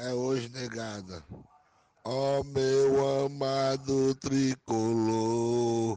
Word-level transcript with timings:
é 0.00 0.14
hoje, 0.14 0.48
negada. 0.50 1.24
Ó 2.04 2.42
meu 2.44 3.26
amado 3.26 4.14
tricolor. 4.16 5.96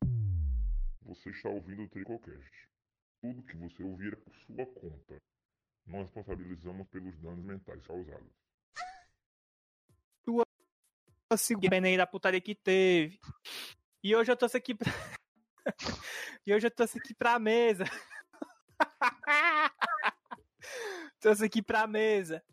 Você 1.04 1.30
está 1.30 1.50
ouvindo 1.50 1.84
o 1.84 1.90
Tricocast. 1.90 2.70
Tudo 3.22 3.44
que 3.44 3.58
você 3.58 3.84
ouvir 3.84 4.14
é 4.14 4.18
por 4.18 4.36
sua 4.36 4.66
conta. 4.66 5.22
Não 5.86 6.04
responsabilizamos 6.04 6.88
pelos 6.90 7.18
danos 7.20 7.46
mentais 7.46 7.86
causados. 7.86 8.44
Assim, 11.34 11.60
pena 11.60 11.88
aí 11.88 11.98
da 11.98 12.06
putaria 12.06 12.40
que 12.40 12.54
teve. 12.54 13.20
E 14.04 14.16
hoje 14.16 14.32
eu 14.32 14.38
trouxe 14.38 14.58
aqui 14.58 14.76
pra... 14.76 14.92
e 16.46 16.54
hoje 16.54 16.68
eu 16.68 16.72
trouxe 16.72 17.00
aqui 17.00 17.16
pra 17.16 17.40
mesa. 17.40 17.86
trouxe 21.20 21.46
aqui 21.46 21.64
pra 21.64 21.88
mesa. 21.88 22.44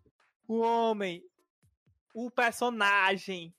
O 0.49 0.61
homem. 0.61 1.23
O 2.13 2.31
personagem. 2.31 3.55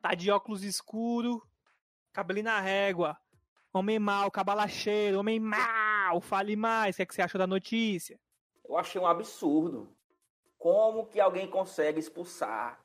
Tá 0.00 0.14
de 0.14 0.30
óculos 0.30 0.62
escuro. 0.62 1.42
Cabelinho 2.12 2.44
na 2.44 2.60
régua. 2.60 3.18
Homem 3.72 3.98
mal, 3.98 4.30
cabalacheiro, 4.30 5.18
homem 5.18 5.38
mal. 5.38 6.20
Fale 6.20 6.56
mais. 6.56 6.94
O 6.94 6.96
que, 6.96 7.02
é 7.02 7.06
que 7.06 7.14
você 7.14 7.22
achou 7.22 7.38
da 7.38 7.46
notícia? 7.46 8.18
Eu 8.64 8.76
achei 8.76 9.00
um 9.00 9.06
absurdo. 9.06 9.94
Como 10.58 11.06
que 11.06 11.20
alguém 11.20 11.48
consegue 11.48 12.00
expulsar 12.00 12.80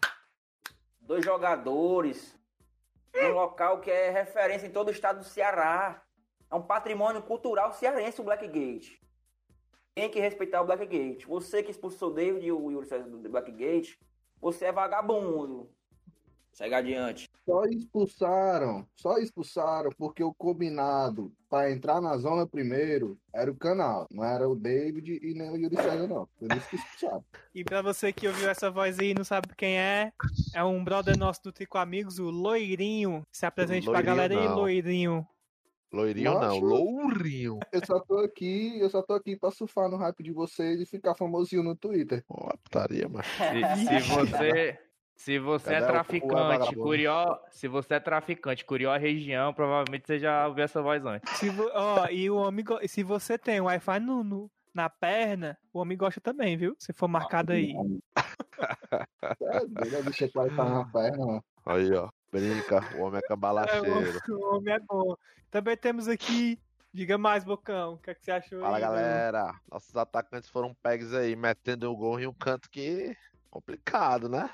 dois 1.00 1.24
jogadores 1.24 2.38
num 3.14 3.32
local 3.34 3.80
que 3.80 3.90
é 3.90 4.10
referência 4.10 4.68
em 4.68 4.72
todo 4.72 4.90
o 4.90 4.92
estado 4.92 5.20
do 5.20 5.26
Ceará? 5.26 6.04
É 6.50 6.56
um 6.56 6.62
patrimônio 6.62 7.22
cultural 7.22 7.72
cearense 7.72 8.20
o 8.20 8.24
Blackgate. 8.26 9.02
Tem 9.96 10.10
que 10.10 10.20
respeitar 10.20 10.62
o 10.62 10.66
Blackgate. 10.66 11.26
Você 11.26 11.64
que 11.64 11.72
expulsou 11.72 12.14
David 12.14 12.46
e 12.46 12.52
o 12.52 12.70
Yuri 12.70 12.88
do 13.04 13.30
Blackgate, 13.30 13.98
você 14.42 14.66
é 14.66 14.72
vagabundo. 14.72 15.70
Segue 16.52 16.76
adiante. 16.76 17.30
Só 17.46 17.64
expulsaram, 17.64 18.86
só 18.96 19.18
expulsaram 19.18 19.90
porque 19.98 20.22
o 20.24 20.34
combinado 20.34 21.32
para 21.50 21.72
entrar 21.72 22.02
na 22.02 22.18
zona 22.18 22.46
primeiro 22.46 23.18
era 23.34 23.50
o 23.50 23.56
canal, 23.56 24.06
não 24.12 24.24
era 24.24 24.48
o 24.48 24.56
David 24.56 25.20
e 25.24 25.34
nem 25.34 25.50
o 25.50 25.56
Yuri 25.56 25.76
César, 25.76 26.08
não. 26.08 26.28
Por 26.38 26.52
isso 26.52 26.70
que 26.70 26.76
expulsaram. 26.76 27.24
E 27.56 27.64
pra 27.66 27.82
você 27.82 28.14
que 28.14 28.28
ouviu 28.28 28.50
essa 28.50 28.72
voz 28.72 28.98
aí 29.00 29.10
e 29.10 29.14
não 29.14 29.26
sabe 29.26 29.50
quem 29.58 29.78
é, 29.78 30.14
é 30.54 30.64
um 30.64 30.82
brother 30.84 31.18
nosso 31.18 31.44
do 31.44 31.52
Trico 31.52 31.78
Amigos, 31.78 32.18
o 32.18 32.30
Loirinho. 32.30 33.26
Se 33.30 33.46
apresente 33.46 33.86
pra 33.86 34.00
Loirinho 34.00 34.16
galera 34.16 34.40
aí, 34.40 34.48
não. 34.48 34.56
Loirinho. 35.92 36.32
Loirinho 36.34 36.40
não, 36.40 36.60
lourinho. 36.60 37.60
Eu 37.72 37.86
só 37.86 38.00
tô 38.00 38.20
aqui, 38.20 38.80
eu 38.80 38.90
só 38.90 39.02
tô 39.02 39.14
aqui 39.14 39.36
pra 39.36 39.52
surfar 39.52 39.90
no 39.90 39.98
hype 39.98 40.24
de 40.24 40.32
vocês 40.32 40.80
e 40.80 40.86
ficar 40.86 41.16
famosinho 41.16 41.64
no 41.64 41.76
Twitter. 41.76 42.24
Ó, 42.30 42.50
putaria, 42.64 43.10
mano. 43.10 43.24
Se, 43.24 43.86
se 43.86 44.00
você, 44.10 44.80
se 45.16 45.40
você 45.40 45.70
é 45.70 45.74
Cadê 45.74 45.86
é 45.86 45.88
traficante, 45.88 46.76
curió, 46.76 47.38
se 47.52 47.68
você 47.68 47.96
é 47.96 48.00
traficante, 48.00 48.64
curió 48.66 48.92
a 48.92 48.98
região, 48.98 49.54
provavelmente 49.54 50.08
você 50.08 50.18
já 50.18 50.48
ouviu 50.48 50.64
essa 50.64 50.82
voz 50.82 51.06
antes. 51.06 51.30
Se 51.38 51.50
vo... 51.50 51.70
Ó, 51.74 52.08
e 52.08 52.30
o 52.30 52.38
homem, 52.38 52.64
se 52.88 53.04
você 53.04 53.38
tem 53.38 53.60
um 53.60 53.66
Wi-Fi 53.66 54.00
no, 54.00 54.24
no- 54.24 54.52
na 54.74 54.90
perna, 54.90 55.58
o 55.74 55.80
homem 55.80 55.98
gosta 55.98 56.22
também, 56.22 56.56
viu? 56.56 56.74
Se 56.80 56.94
for 56.94 57.08
marcado 57.10 57.52
aí. 57.52 57.74
É, 59.42 60.02
bicho 60.04 60.28
que 60.28 60.34
vai 60.34 60.48
estar 60.48 60.66
na 60.70 60.86
perna, 60.86 61.26
mano. 61.26 61.44
Aí, 61.66 61.92
ó. 61.94 62.10
Brinca, 62.32 62.80
o 62.98 63.02
homem 63.02 63.20
é 63.20 63.26
É, 63.26 63.28
cambalacheiro. 63.28 64.22
o, 64.30 64.32
o 64.34 64.56
homem 64.56 64.74
é 64.74 64.80
bom. 64.80 65.16
Também 65.50 65.76
temos 65.76 66.08
aqui. 66.08 66.60
Diga 66.94 67.18
mais, 67.18 67.44
Bocão. 67.44 67.94
O 67.94 67.98
que, 67.98 68.10
é 68.12 68.14
que 68.14 68.24
você 68.24 68.32
achou 68.32 68.62
Fala, 68.62 68.78
aí? 68.78 68.82
galera. 68.82 69.54
Nossos 69.70 69.96
atacantes 69.96 70.50
foram 70.50 70.74
pegues 70.74 71.14
aí, 71.14 71.36
metendo 71.36 71.92
o 71.92 71.96
gol 71.96 72.20
em 72.20 72.28
um 72.28 72.34
canto 72.34 72.70
que 72.70 73.16
complicado, 73.50 74.30
né? 74.30 74.50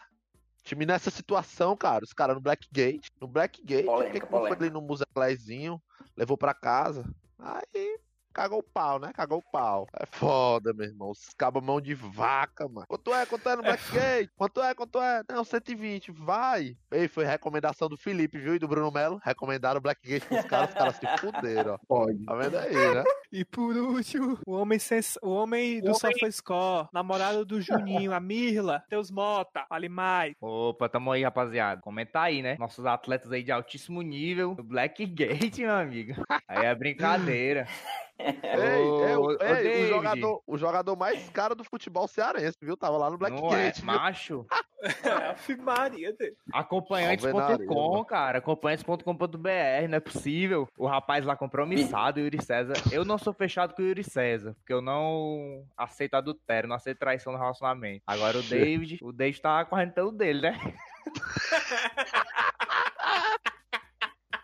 Time 0.63 0.85
nessa 0.85 1.09
situação, 1.09 1.77
cara, 1.77 2.03
os 2.03 2.13
caras 2.13 2.35
no 2.35 2.41
Blackgate, 2.41 3.09
no 3.21 3.27
Blackgate, 3.27 3.85
Polêmica, 3.85 4.19
que 4.19 4.25
que 4.25 4.31
não 4.31 4.39
foi 4.41 4.51
ali 4.51 4.69
no 4.69 4.81
Museclézinho, 4.81 5.81
levou 6.15 6.37
pra 6.37 6.53
casa? 6.53 7.05
Aí 7.39 7.99
cagou 8.37 8.59
o 8.59 8.63
pau, 8.63 8.99
né? 8.99 9.11
Cagou 9.15 9.39
o 9.39 9.51
pau. 9.51 9.87
É 9.99 10.05
foda, 10.05 10.71
meu 10.71 10.85
irmão. 10.85 11.09
Os 11.09 11.33
cabos 11.35 11.63
mão 11.63 11.81
de 11.81 11.95
vaca, 11.95 12.67
mano. 12.67 12.85
Quanto 12.87 13.11
é? 13.11 13.25
Quanto 13.25 13.49
é 13.49 13.55
no 13.55 13.63
Blackgate? 13.63 14.31
Quanto 14.37 14.61
é? 14.61 14.75
Quanto 14.75 15.01
é? 15.01 15.23
Não, 15.27 15.43
120. 15.43 16.11
Vai. 16.11 16.77
Ei, 16.91 17.07
foi 17.07 17.25
recomendação 17.25 17.89
do 17.89 17.97
Felipe, 17.97 18.37
viu? 18.37 18.53
E 18.53 18.59
do 18.59 18.67
Bruno 18.67 18.91
Melo. 18.91 19.19
Recomendaram 19.23 19.79
o 19.79 19.81
Blackgate 19.81 20.27
pros 20.27 20.45
caras, 20.45 20.69
os 20.69 20.75
caras 20.75 20.95
se 20.97 21.07
fuderam, 21.17 21.73
ó. 21.73 21.77
Pode. 21.87 22.23
Tá 22.25 22.35
vendo 22.35 22.57
aí, 22.59 22.73
né? 22.73 23.03
E 23.31 23.43
por 23.43 23.75
último, 23.75 24.37
o 24.45 24.51
homem, 24.51 24.77
sens... 24.77 25.17
o 25.23 25.29
homem 25.29 25.81
do 25.81 25.95
SofaScore, 25.95 26.87
namorado 26.93 27.43
do 27.43 27.59
Juninho, 27.59 28.13
a 28.13 28.19
Mirla, 28.19 28.83
Teus 28.87 29.09
Mota, 29.09 29.65
fale 29.67 29.89
mais. 29.89 30.35
Opa, 30.39 30.87
tamo 30.87 31.11
aí, 31.11 31.23
rapaziada. 31.23 31.81
Comenta 31.81 32.21
aí, 32.21 32.43
né? 32.43 32.55
Nossos 32.59 32.85
atletas 32.85 33.31
aí 33.31 33.41
de 33.41 33.51
altíssimo 33.51 34.01
nível, 34.03 34.53
do 34.53 34.63
Blackgate, 34.63 35.61
meu 35.61 35.73
amigo. 35.73 36.13
Aí 36.47 36.65
é 36.65 36.75
brincadeira. 36.75 37.67
Ô, 38.19 39.31
ei, 39.31 39.63
David. 39.63 39.83
o, 39.83 39.87
jogador, 39.87 40.43
o 40.47 40.57
jogador 40.57 40.95
mais 40.95 41.29
caro 41.29 41.55
do 41.55 41.63
futebol 41.63 42.07
cearense, 42.07 42.57
viu? 42.61 42.75
Tava 42.75 42.97
lá 42.97 43.09
no 43.09 43.17
Não 43.17 43.27
é, 43.27 43.29
Blackgate. 43.31 43.81
viu? 43.81 43.85
macho. 43.85 44.45
Ave 45.29 45.55
Maria, 45.57 46.13
Deus. 46.13 46.35
Acompanhantes.com, 46.53 48.05
cara. 48.05 48.39
Acompanhantes.com.br, 48.39 49.87
não 49.89 49.97
é 49.97 49.99
possível. 49.99 50.67
O 50.77 50.87
rapaz 50.87 51.25
lá 51.25 51.35
compromissado, 51.35 52.19
o 52.19 52.23
Yuri 52.23 52.43
César. 52.43 52.75
Eu 52.91 53.03
não 53.05 53.17
sou 53.17 53.33
fechado 53.33 53.73
com 53.73 53.81
o 53.81 53.85
Yuri 53.85 54.03
César, 54.03 54.53
porque 54.59 54.73
eu 54.73 54.81
não 54.81 55.65
aceito 55.75 56.15
adultério, 56.15 56.69
não 56.69 56.75
aceito 56.75 56.97
traição 56.99 57.33
no 57.33 57.39
relacionamento. 57.39 58.03
Agora 58.05 58.37
o 58.37 58.43
David, 58.43 58.99
o 59.01 59.11
David 59.11 59.41
tá 59.41 59.65
correndo 59.65 59.93
pelo 59.93 60.11
dele, 60.11 60.41
né? 60.41 60.59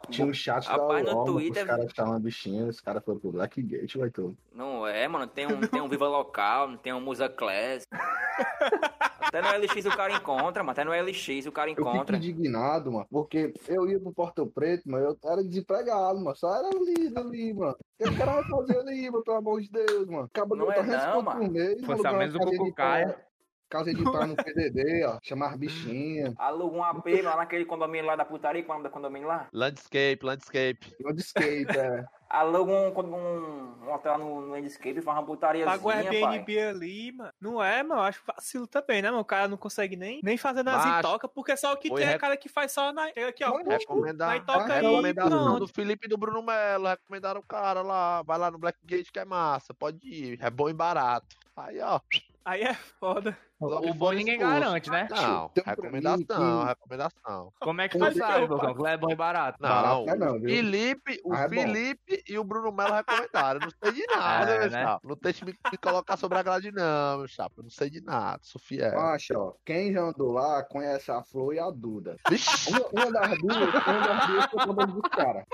Tinha 0.10 0.28
um 0.28 0.34
chat 0.34 0.66
da 0.66 0.72
Rapaz, 0.74 1.06
no 1.06 1.14
UOL, 1.16 1.26
Twitter- 1.26 1.64
os 1.64 1.70
caras 1.70 1.86
estavam 1.86 2.20
bichinhos, 2.20 2.76
os 2.76 2.82
caras 2.82 3.04
foram 3.04 3.20
pro 3.20 3.32
Blackgate, 3.32 3.98
vai 3.98 4.10
tudo. 4.10 4.38
Não 4.54 4.86
é, 4.86 5.08
mano. 5.08 5.26
Tem 5.28 5.48
um, 5.48 5.62
tem 5.62 5.82
um 5.82 5.88
Viva 5.88 6.08
Local, 6.08 6.78
tem 6.78 6.94
um 6.94 7.00
Musa 7.02 7.30
Class. 7.30 7.86
Até 9.34 9.42
no 9.42 9.48
LX 9.48 9.86
o 9.86 9.98
cara 9.98 10.14
encontra, 10.14 10.62
mano. 10.62 10.72
Até 10.72 10.84
no 10.84 10.92
LX 10.92 11.46
o 11.48 11.52
cara 11.52 11.72
Eu 11.72 11.76
fico 11.76 11.90
encontra. 11.90 12.18
indignado, 12.18 12.92
mano, 12.92 13.08
porque 13.10 13.52
eu 13.68 13.90
ia 13.90 14.00
pro 14.00 14.14
Porto 14.14 14.46
Preto, 14.46 14.84
mas 14.86 15.02
eu 15.02 15.18
era 15.26 15.44
desempregado, 15.44 16.20
mano. 16.20 16.36
Só 16.36 16.54
era 16.56 16.68
ali, 16.68 17.12
ali, 17.16 17.54
mano. 17.54 17.76
O 18.00 18.04
que 18.04 18.10
o 18.10 18.18
cara 18.18 18.34
vai 18.34 18.44
fazer 18.44 18.78
ali, 18.80 19.10
mano, 19.10 19.24
pelo 19.24 19.38
amor 19.38 19.62
de 19.62 19.70
Deus, 19.72 20.06
mano? 20.08 20.26
Acaba 20.26 20.56
Não 20.56 20.68
de 20.68 20.74
é 20.74 20.84
não, 20.84 21.22
mano. 21.24 21.52
mês, 21.52 21.80
Fosse 21.80 21.92
alugar 21.94 22.12
a 22.12 22.16
uma 22.16 22.20
menos 22.20 22.36
o 22.36 22.40
Cucucaia. 22.40 23.26
Casa 23.74 23.92
de 23.92 24.04
praia 24.04 24.28
no 24.28 24.36
PDD, 24.36 25.04
ó. 25.04 25.18
Chamar 25.24 25.58
bichinha. 25.58 26.32
Aluga 26.38 26.78
um 26.78 26.84
AP 26.84 27.08
lá 27.24 27.36
naquele 27.38 27.66
condomínio 27.66 28.06
lá 28.06 28.16
da 28.16 28.24
putaria, 28.24 28.64
qual 28.64 28.78
é 28.78 28.80
o 28.80 28.84
nome 28.84 28.90
do 28.90 28.94
condomínio 28.94 29.28
lá? 29.28 29.48
Landscape, 29.52 30.20
landscape. 30.22 30.96
Skate, 31.18 31.76
é. 31.80 32.06
Aluga 32.30 32.72
um, 32.72 32.88
um, 32.88 33.86
um 33.86 33.94
hotel 33.94 34.12
lá 34.14 34.18
no, 34.18 34.42
no 34.42 34.52
Landscape 34.54 34.98
e 34.98 35.02
faz 35.02 35.18
uma 35.18 35.24
putariazinha, 35.26 35.78
Paga 35.78 35.88
o 35.88 35.92
pai. 35.92 36.08
Airbnb 36.38 36.60
ali, 36.60 37.12
mano. 37.12 37.32
Não 37.40 37.64
é, 37.64 37.84
mano. 37.84 38.02
Acho 38.02 38.22
vacilo 38.26 38.66
também, 38.66 39.02
né, 39.04 39.10
mano? 39.10 39.22
O 39.22 39.26
cara 39.26 39.48
não 39.48 39.58
consegue 39.58 39.96
nem, 39.96 40.20
nem 40.24 40.36
fazer 40.36 40.64
nas 40.64 40.84
Macho, 40.84 41.00
intoca, 41.00 41.28
porque 41.28 41.56
só 41.56 41.74
o 41.74 41.78
que 41.78 41.94
tem 41.94 42.04
é 42.04 42.10
rec- 42.10 42.22
cara 42.22 42.36
que 42.38 42.50
faz 42.50 42.72
só 42.72 42.92
na. 42.92 43.08
Chega 43.14 43.28
aqui, 43.30 43.44
ó. 43.44 43.54
Mas 43.64 43.82
Recomendar, 43.82 44.30
Vai 44.30 44.42
toca 44.44 44.74
aí, 44.74 44.82
recomendação 44.82 45.60
do 45.60 45.68
Felipe 45.68 46.08
e 46.08 46.10
do 46.10 46.18
Bruno 46.18 46.42
Melo. 46.42 46.88
Recomendaram 46.88 47.40
o 47.40 47.46
cara 47.46 47.82
lá. 47.84 48.24
Vai 48.24 48.38
lá 48.40 48.50
no 48.50 48.58
Blackgate 48.58 49.12
que 49.12 49.20
é 49.20 49.26
massa. 49.26 49.72
Pode 49.74 50.00
ir. 50.08 50.40
É 50.42 50.50
bom 50.50 50.70
e 50.70 50.74
barato. 50.74 51.36
Aí, 51.56 51.80
ó. 51.82 52.00
Aí 52.46 52.62
é 52.62 52.74
foda. 52.74 53.38
O 53.60 53.94
bom 53.94 54.12
ninguém 54.12 54.36
expulso. 54.36 54.60
garante, 54.60 54.90
né? 54.90 55.08
Não, 55.10 55.48
Tem 55.50 55.64
recomendação, 55.66 56.66
recomendação. 56.66 57.54
Como 57.62 57.80
é 57.80 57.88
que 57.88 57.98
tu 57.98 58.04
é 58.04 58.12
sabe, 58.14 58.48
Bocão? 58.48 58.76
Que 58.76 58.82
lá 58.82 58.92
é 58.92 58.98
bom 58.98 59.10
e 59.10 59.16
barato. 59.16 59.58
Não, 59.62 59.70
Barato 59.70 60.10
é 60.10 60.16
não, 60.18 60.34
viu? 60.34 60.50
Felipe, 60.50 61.22
o 61.24 61.34
Ah, 61.34 61.44
é. 61.44 61.50
Felipe 61.50 62.24
e 62.28 62.38
o 62.38 62.44
Bruno 62.44 62.74
Melo 62.74 62.94
recomendaram. 62.96 63.62
Eu 63.62 63.68
não 63.68 63.72
sei 63.82 63.94
de 63.94 64.06
nada, 64.14 64.52
É, 64.56 64.60
meu 64.60 64.70
né? 64.72 64.84
chapa. 64.84 65.08
Não 65.08 65.18
deixe 65.22 65.46
me, 65.46 65.58
me 65.72 65.78
colocar 65.78 66.18
sobre 66.18 66.38
a 66.38 66.44
grade, 66.44 66.72
não, 66.74 67.20
meu 67.20 67.28
chapa. 67.30 67.54
Eu 67.56 67.64
não 67.64 67.70
sei 67.70 67.90
de 67.90 68.02
nada, 68.02 68.40
sou 68.44 68.60
fiel. 68.60 68.94
Macho, 68.96 69.34
ó, 69.38 69.54
quem 69.64 69.94
já 69.94 70.02
andou 70.02 70.34
lá 70.34 70.62
conhece 70.64 71.10
a 71.10 71.24
Flor 71.24 71.54
e 71.54 71.60
a 71.60 71.70
Duda. 71.70 72.18
Vixe, 72.30 72.70
Uma, 72.70 72.80
uma 72.92 73.12
das 73.14 73.40
duas, 73.40 73.58
uma 73.58 74.08
das 74.08 74.28
duas 74.28 74.46
foi 74.48 74.66
tomando 74.66 74.94
dos 75.02 75.10
caras. 75.10 75.46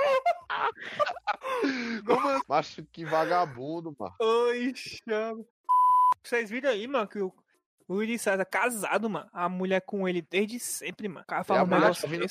como 2.07 2.27
assim? 2.29 2.41
Macho, 2.49 2.83
que 2.91 3.05
vagabundo, 3.05 3.95
mano. 3.99 4.15
Oi, 4.19 4.73
chama. 4.75 5.43
Vocês 6.23 6.49
viram 6.49 6.69
aí, 6.69 6.87
mano, 6.87 7.07
que 7.07 7.19
o, 7.19 7.33
o 7.87 7.95
Yuri 8.01 8.19
César 8.19 8.45
casado, 8.45 9.09
mano. 9.09 9.27
A 9.33 9.47
mulher 9.49 9.81
com 9.81 10.07
ele 10.07 10.21
desde 10.21 10.59
sempre, 10.59 11.07
mano. 11.07 11.21
O 11.23 11.27
cara 11.27 11.43
fala 11.43 11.61
a 11.61 11.65
mulher 11.65 11.95
tá 11.95 12.07
vindo-. 12.07 12.25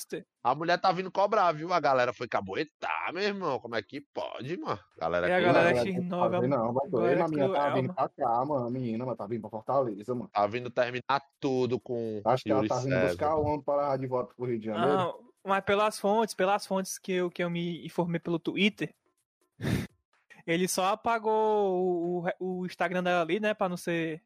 A 0.44 0.55
mulher 0.55 0.79
tá 0.81 0.93
vindo 0.93 1.11
cobrar, 1.11 1.52
viu? 1.52 1.73
A 1.73 1.81
galera 1.81 2.12
foi 2.12 2.29
caboetar, 2.29 3.12
meu 3.12 3.23
irmão. 3.23 3.58
Como 3.58 3.75
é 3.75 3.82
que 3.82 4.00
pode, 4.00 4.56
mano? 4.56 4.79
Galera, 4.96 5.29
É, 5.29 5.32
a 5.32 5.37
aqui, 5.37 5.46
galera 5.46 5.75
vai 5.75 5.85
X9, 5.85 6.31
fazer, 6.32 6.49
não, 6.49 6.73
vai 6.73 6.88
doer. 6.88 7.12
agora 7.20 7.25
A 7.25 7.29
menina 7.29 7.52
tá 7.52 7.67
é 7.69 7.73
vindo 7.75 7.94
pra 7.94 8.08
cá, 8.08 8.44
mano. 8.44 8.67
A 8.67 8.70
menina, 8.70 9.05
mano, 9.05 9.17
tá 9.17 9.26
vindo 9.26 9.40
pra 9.40 9.50
Fortaleza, 9.50 10.14
mano. 10.14 10.31
tá 10.32 10.46
vindo 10.46 10.70
terminar 10.70 11.23
tudo 11.40 11.79
com 11.81 12.20
Acho 12.25 12.44
que 12.44 12.50
ela 12.50 12.58
Yuri 12.61 12.69
tá 12.69 12.76
vindo 12.79 12.90
César. 12.93 13.06
buscar 13.08 13.35
o 13.37 13.44
homem 13.44 13.62
para 13.62 13.96
de 13.96 14.06
volta 14.06 14.32
pro 14.35 14.46
Rio 14.46 14.58
de 14.58 14.67
Janeiro. 14.67 14.88
Não, 14.96 15.20
mas 15.44 15.64
pelas 15.64 15.99
fontes, 15.99 16.35
pelas 16.35 16.67
fontes 16.67 16.99
que 16.99 17.12
eu, 17.12 17.31
que 17.31 17.43
eu 17.43 17.50
me 17.50 17.85
informei 17.85 18.20
pelo 18.20 18.38
Twitter, 18.38 18.94
ele 20.50 20.66
só 20.66 20.86
apagou 20.86 21.30
o, 21.30 22.26
o, 22.40 22.60
o 22.60 22.66
Instagram 22.66 23.02
dela 23.02 23.20
ali, 23.20 23.38
né, 23.38 23.52
pra 23.52 23.68
não 23.68 23.76
ser 23.76 24.22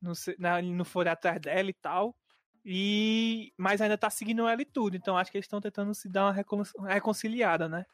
não, 0.00 0.14
sei, 0.14 0.34
não, 0.38 0.62
não 0.62 0.84
foram 0.84 1.12
atrás 1.12 1.40
dela 1.40 1.68
e 1.68 1.74
tal. 1.74 2.16
E, 2.64 3.52
mas 3.58 3.82
ainda 3.82 3.98
tá 3.98 4.08
seguindo 4.08 4.48
ela 4.48 4.62
e 4.62 4.64
tudo. 4.64 4.96
Então 4.96 5.16
acho 5.16 5.30
que 5.30 5.36
eles 5.36 5.44
estão 5.44 5.60
tentando 5.60 5.94
se 5.94 6.08
dar 6.08 6.24
uma 6.24 6.32
recon- 6.32 6.62
reconciliada, 6.86 7.68
né? 7.68 7.84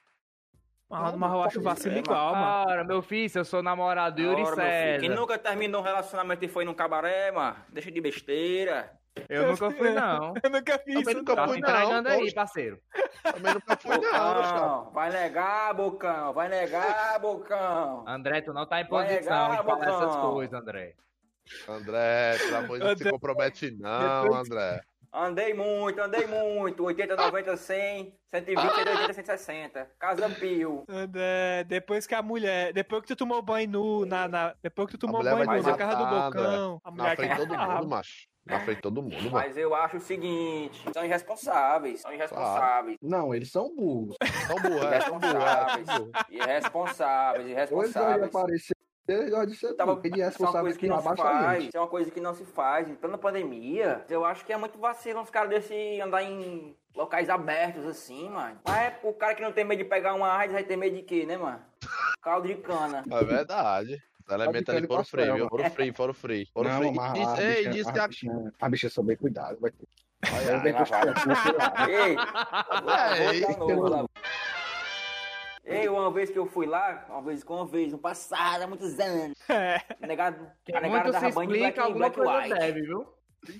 Mas, 0.89 1.13
Não, 1.13 1.19
mas 1.19 1.33
eu 1.33 1.43
acho 1.43 1.63
vacilo 1.63 1.95
aí, 1.95 2.01
igual, 2.01 2.35
mano. 2.35 2.71
Ora, 2.71 2.85
meu 2.85 3.03
filho, 3.03 3.31
eu 3.35 3.45
sou 3.45 3.63
namorado 3.63 4.17
do 4.17 4.23
Yuri 4.23 4.43
Quem 5.01 5.09
nunca 5.09 5.39
terminou 5.39 5.81
um 5.81 5.85
relacionamento 5.85 6.45
e 6.45 6.49
foi 6.49 6.65
num 6.65 6.75
cabaré, 6.75 7.31
mano? 7.31 7.57
Deixa 7.69 7.91
de 7.91 8.01
besteira. 8.01 9.00
Eu 9.29 9.49
nunca 9.49 9.71
fui, 9.71 9.91
não. 9.95 10.35
Eu 10.43 10.51
nunca 10.51 10.79
fiz 10.79 10.95
Também 10.95 11.01
isso. 11.03 11.15
nunca 11.19 11.37
Tá 11.37 11.47
fui, 11.49 11.55
se 11.57 11.61
não. 11.61 11.69
entregando 11.71 12.09
aí, 12.09 12.35
parceiro. 12.35 12.81
Também 13.23 13.55
nunca 13.55 13.77
fui, 13.77 13.99
não. 13.99 14.35
Bocão, 14.35 14.91
vai 14.93 15.11
negar, 15.11 15.75
Bocão, 15.75 16.33
vai 16.33 16.49
negar, 16.49 17.19
Bocão. 17.21 18.05
André, 18.07 18.41
tu 18.41 18.53
não 18.53 18.67
tá 18.67 18.81
em 18.81 18.87
posição 18.87 19.15
negar, 19.49 19.59
de 19.61 19.65
falar 19.67 19.89
essas 19.89 20.17
coisas, 20.17 20.61
André. 20.61 20.95
André, 21.69 22.39
pelo 22.39 22.57
amor 22.57 22.79
de 22.79 22.85
Deus, 22.85 22.99
não 23.01 23.07
se 23.07 23.11
compromete 23.11 23.71
não, 23.79 24.35
André. 24.35 24.81
Andei 25.13 25.53
muito, 25.53 26.01
andei 26.01 26.25
muito. 26.29 26.85
80, 26.85 27.17
90, 27.17 27.57
100, 27.57 28.15
120, 28.33 28.61
180, 28.61 29.13
160. 29.15 29.91
Casa 29.99 30.31
Pio. 30.31 30.85
André, 30.89 31.65
depois 31.67 32.07
que 32.07 32.15
a 32.15 32.23
mulher. 32.23 32.73
Depois 32.73 33.03
que 33.03 33.09
tu 33.09 33.17
tomou 33.17 33.43
banho 33.43 33.69
nu, 33.69 34.07
na, 34.07 34.29
na- 34.29 34.55
depois 34.63 34.87
que 34.87 34.93
tu 34.97 35.01
tomou 35.09 35.21
banho 35.25 35.39
nu 35.39 35.63
na 35.63 35.77
casa 35.77 35.97
do 35.97 36.05
André. 36.15 36.43
Bocão. 36.43 36.81
A 36.85 36.91
Na 36.93 36.97
mulher 36.97 37.17
frente 37.17 37.29
quer 37.29 37.37
todo 37.39 37.59
mundo, 37.59 37.89
macho. 37.89 38.29
Na 38.51 38.61
frente 38.61 38.77
de 38.77 38.83
todo 38.83 39.03
mundo, 39.03 39.15
mano. 39.15 39.33
Mas 39.33 39.57
eu 39.57 39.75
acho 39.75 39.97
o 39.97 40.01
seguinte: 40.01 40.85
são 40.93 41.05
irresponsáveis. 41.05 42.01
São 42.01 42.13
irresponsáveis. 42.13 42.99
Não, 43.01 43.35
eles 43.35 43.51
são 43.51 43.75
burros. 43.75 44.17
São 44.47 44.57
burros, 44.57 44.93
é, 44.93 45.01
são 45.01 45.19
burros, 45.19 45.45
é, 45.45 45.85
são 45.85 45.99
burros. 45.99 46.13
Irresponsáveis, 46.31 47.49
irresponsáveis. 47.49 48.31
de 49.47 49.57
ser 49.57 49.75
Tava. 49.75 50.01
Ele 50.05 50.23
é 50.23 50.27
é 50.27 50.31
coisa 50.31 50.79
que 50.79 50.89
não 50.89 51.01
se 51.01 51.09
a 51.09 51.17
faz. 51.17 51.65
Isso 51.65 51.77
é 51.77 51.81
uma 51.81 51.89
coisa 51.89 52.11
que 52.11 52.21
não 52.21 52.35
se 52.35 52.45
faz. 52.45 52.89
Em 52.89 52.95
plena 52.95 53.19
pandemia, 53.19 54.05
eu 54.09 54.25
acho 54.25 54.45
que 54.45 54.53
é 54.53 54.57
muito 54.57 54.79
vacilo 54.79 55.21
uns 55.21 55.31
caras 55.31 55.51
desse 55.51 56.01
andar 56.01 56.23
em 56.23 56.77
locais 56.95 57.29
abertos 57.29 57.87
assim, 57.87 58.29
mano. 58.29 58.61
Mas 58.65 58.77
é 58.77 59.01
o 59.03 59.13
cara 59.13 59.35
que 59.35 59.43
não 59.43 59.53
tem 59.53 59.65
medo 59.65 59.83
de 59.83 59.89
pegar 59.89 60.15
uma 60.15 60.33
AIDS 60.37 60.53
vai 60.53 60.65
ter 60.65 60.77
medo 60.77 60.97
de 60.97 61.03
quê, 61.03 61.27
né, 61.27 61.37
mano? 61.37 61.61
Caldo 62.23 62.47
de 62.47 62.55
cana. 62.57 63.03
É 63.11 63.25
verdade. 63.25 64.01
Os 64.37 64.41
elementos 64.43 64.75
ali 64.75 64.87
foram 64.87 65.01
pastel, 65.01 65.19
free, 65.21 65.25
viu? 65.27 65.35
mano. 65.39 65.49
Foram 65.51 65.71
free, 65.71 65.93
foram 65.93 66.15
free. 66.15 66.47
Foram 66.53 66.71
Não, 66.71 66.79
free. 66.79 66.93
mas 66.93 67.19
E 67.19 67.23
a 67.23 67.25
disse, 67.35 67.43
ei, 67.43 67.57
bicha- 67.57 67.71
disse 67.71 67.89
a 67.89 67.93
que 67.93 67.99
a... 67.99 68.09
bichinha- 68.09 68.53
A 68.61 68.69
bicha 68.69 68.89
só 68.91 69.03
bem 69.03 69.17
cuidado, 69.17 69.59
vai 69.61 69.71
ter. 69.71 69.89
Os 70.23 70.31
vai. 72.85 73.55
cuidado. 73.57 74.11
Ei, 75.65 75.89
uma 75.89 76.11
vez 76.11 76.31
que 76.31 76.39
eu 76.39 76.47
fui 76.47 76.67
lá, 76.67 77.05
uma 77.09 77.23
vez 77.23 77.45
com 77.45 77.55
uma 77.55 77.67
vez, 77.67 77.93
no 77.93 77.99
passado, 77.99 78.63
há 78.63 78.67
muitos 78.67 78.99
anos. 78.99 79.37
É. 79.51 79.81
A 80.01 80.07
negada, 80.07 80.55
a 80.73 80.81
negada 80.81 81.11
dava 81.13 81.31
banho 81.31 81.51
de 81.51 81.59
black, 81.59 81.81
alguma 81.81 82.09
black 82.09 82.21
white. 82.21 82.55
deve, 82.61 82.83
viu? 82.83 83.07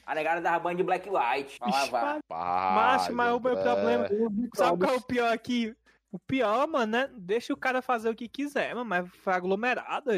A 0.07 0.15
negada 0.15 0.41
dava 0.41 0.59
banho 0.61 0.77
de 0.77 0.83
black 0.85 1.09
white. 1.11 1.59
Pra 1.59 1.69
lavar. 1.69 2.21
Macho, 2.29 3.13
mas 3.13 3.33
o 3.35 3.41
meu 3.41 3.53
André. 3.53 3.63
problema. 3.65 4.09
Sabe 4.55 4.79
qual 4.85 4.95
é 4.95 4.97
o 4.99 5.03
pior 5.03 5.33
aqui? 5.33 5.75
O 6.13 6.19
pior, 6.19 6.67
mano, 6.69 6.93
né? 6.93 7.11
Deixa 7.17 7.53
o 7.53 7.57
cara 7.57 7.83
fazer 7.83 8.09
o 8.11 8.15
que 8.15 8.29
quiser, 8.29 8.75
mano, 8.75 8.85
mas 8.89 9.09
foi 9.17 9.33
aglomerado. 9.33 10.11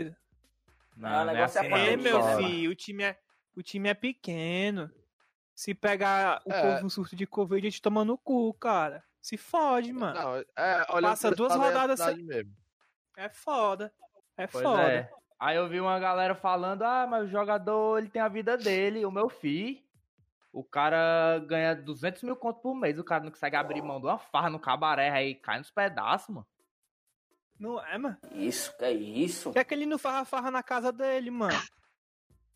Não, 0.97 1.09
o 1.09 1.13
não 1.13 1.21
é 1.31 1.35
negócio 1.35 1.59
é 1.59 1.61
assim, 1.61 1.71
pandemia, 1.71 1.97
meu 1.97 2.23
filho, 2.37 2.71
o 2.71 2.75
time 2.75 3.03
é, 3.05 3.19
o 3.57 3.63
time 3.63 3.89
é 3.89 3.95
pequeno. 3.95 4.91
Se 5.55 5.75
pegar 5.75 6.43
o 6.47 6.53
É. 6.53 6.63
povo 6.63 6.83
no 6.85 6.91
surto 6.91 7.15
de 7.15 7.27
Covid, 7.27 7.67
a 7.67 7.71
gente 7.71 7.83
toma 7.83 8.05
no 8.05 8.17
cu, 8.17 8.53
cara. 8.55 9.05
Se 9.21 9.37
fode, 9.37 9.93
mano. 9.93 10.15
Não, 10.19 10.37
é, 10.57 10.87
olha, 10.89 11.09
Passa 11.09 11.31
duas 11.31 11.55
rodadas 11.55 12.01
sem... 12.01 12.25
mesmo. 12.25 12.53
É 13.17 13.29
foda. 13.29 13.93
É 14.37 14.47
Pois 14.47 14.65
foda. 14.65 14.83
é. 14.93 15.11
Aí 15.39 15.57
eu 15.57 15.69
vi 15.69 15.81
uma 15.81 15.99
galera 15.99 16.35
falando, 16.35 16.83
ah, 16.83 17.07
mas 17.07 17.25
o 17.25 17.31
jogador, 17.31 17.99
ele 17.99 18.09
tem 18.09 18.23
a 18.23 18.29
vida 18.29 18.57
dele, 18.57 19.05
o 19.05 19.11
meu 19.11 19.29
fi. 19.29 19.85
O 20.53 20.63
cara 20.63 21.39
ganha 21.47 21.75
200 21.75 22.23
mil 22.23 22.37
conto 22.37 22.61
por 22.61 22.75
mês, 22.75 22.99
o 22.99 23.05
cara 23.05 23.25
não 23.25 23.31
consegue 23.31 23.57
abrir 23.57 23.83
mão 23.83 23.99
de 24.01 24.07
uma 24.07 24.19
farra 24.19 24.51
no 24.51 24.59
cabaré, 24.61 25.11
aí 25.11 25.35
cai 25.35 25.59
nos 25.59 25.71
pedaços, 25.71 26.29
mano. 26.35 26.47
Não 27.63 27.81
é, 27.87 27.97
mano? 27.97 28.17
Isso, 28.33 28.77
que 28.77 28.85
é 28.85 28.91
isso? 28.93 29.45
Por 29.45 29.53
que, 29.53 29.59
é 29.61 29.65
que 29.65 29.73
ele 29.73 29.87
não 29.87 29.97
farra 29.97 30.25
farra 30.25 30.51
na 30.51 30.65
casa 30.65 30.91
dele, 30.93 31.31
mano? 31.31 31.57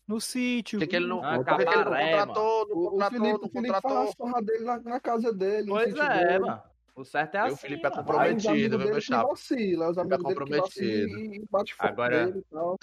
No 0.05 0.19
sítio. 0.19 0.79
Por 0.79 0.83
que, 0.85 0.89
que 0.91 0.95
ele 0.97 1.07
não, 1.07 1.23
Ah, 1.23 1.41
que 1.43 1.49
ele 1.49 1.63
não 1.65 1.73
cabaré, 1.73 2.11
contratou, 2.11 2.67
não 2.67 2.75
O, 2.75 2.87
o 2.87 2.89
contratou, 2.91 3.09
Felipe, 3.19 3.39
não 3.39 3.47
o 3.47 3.49
Felipe 3.49 3.69
faz 3.69 3.81
contratou? 3.83 4.09
as 4.09 4.15
porra 4.15 4.41
dele 4.41 4.63
na, 4.65 4.79
na 4.81 4.99
casa 4.99 5.33
dele. 5.33 5.67
Pois 5.69 5.95
é, 5.95 6.25
dele. 6.27 6.39
mano. 6.39 6.63
O 6.93 7.05
certo 7.05 7.35
é 7.35 7.37
E 7.37 7.41
o 7.41 7.45
assim. 7.45 7.55
Felipe 7.55 7.87
é 7.87 7.89
comprometido. 7.89 8.51
Aí 8.51 8.67
viu, 8.67 8.79
meu 8.79 9.01
chapa? 9.01 9.29
vacila, 9.29 9.89
os 9.91 9.97
é 9.97 10.01
amigos 10.01 10.23
dele 10.25 10.39
que 10.45 10.57
vacilam 10.57 11.07
comprometido. 11.07 11.47
bate 11.49 11.75
Agora- 11.79 12.29
e 12.37 12.41
tal. 12.51 12.77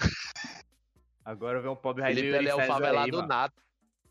Agora 1.23 1.61
vem 1.61 1.69
um 1.71 1.75
pobre 1.75 2.03
Felipe, 2.05 2.27
ele 2.27 2.49
é 2.49 2.55
o 2.55 2.59
aí, 2.59 2.67
favelado 2.67 3.17
mano. 3.17 3.27
nato. 3.27 3.61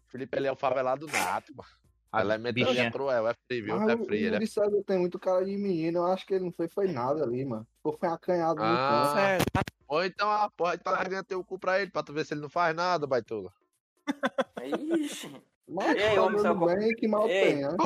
Felipe, 0.07 0.37
ele 0.39 0.47
é 0.47 0.53
o 0.53 0.57
favelado 0.57 1.07
nato, 1.09 1.53
mano. 1.57 1.69
A 2.15 2.21
Elemento 2.21 2.57
ali 2.57 2.65
bichinha. 2.65 2.87
é 2.87 2.91
cruel, 2.91 3.29
é 3.29 3.35
free, 3.47 3.61
viu? 3.63 3.77
Mas 3.79 3.89
É 3.89 3.95
o, 3.95 4.05
free, 4.05 4.23
o 4.23 4.27
ele 4.35 4.37
é 4.37 4.83
tem 4.87 4.99
muito 4.99 5.19
cara 5.19 5.45
de 5.45 5.57
menino, 5.57 5.99
eu 5.99 6.07
acho 6.07 6.25
que 6.27 6.35
ele 6.35 6.45
não 6.45 6.53
fez 6.53 6.73
foi 6.73 6.87
nada 6.87 7.25
ali, 7.25 7.45
mano. 7.45 7.67
Ou 7.83 7.93
foi 7.97 8.09
acanhado 8.09 8.57
no 8.57 8.63
Ah. 8.65 8.89
canto. 8.89 9.15
Sério. 9.15 9.47
Ou 9.89 10.05
então, 10.05 10.31
ah, 10.31 10.51
porra, 10.57 10.75
então 10.75 10.93
arrebenta 10.95 11.25
teu 11.25 11.43
cu 11.45 11.59
pra 11.59 11.81
ele, 11.81 11.91
pra 11.91 12.03
tu 12.03 12.13
ver 12.13 12.25
se 12.25 12.35
ele 12.35 12.41
não 12.41 12.49
faz 12.49 12.75
nada, 12.75 13.07
baitola. 13.07 13.53
Ixi. 14.63 15.43
Mas 15.69 15.97
Ei, 15.97 16.15
tá 16.15 16.23
homem, 16.23 16.77
bem 16.79 16.95
que 16.95 17.09
mal 17.09 17.29
Ei. 17.29 17.41
tem, 17.43 17.57
né? 17.63 17.77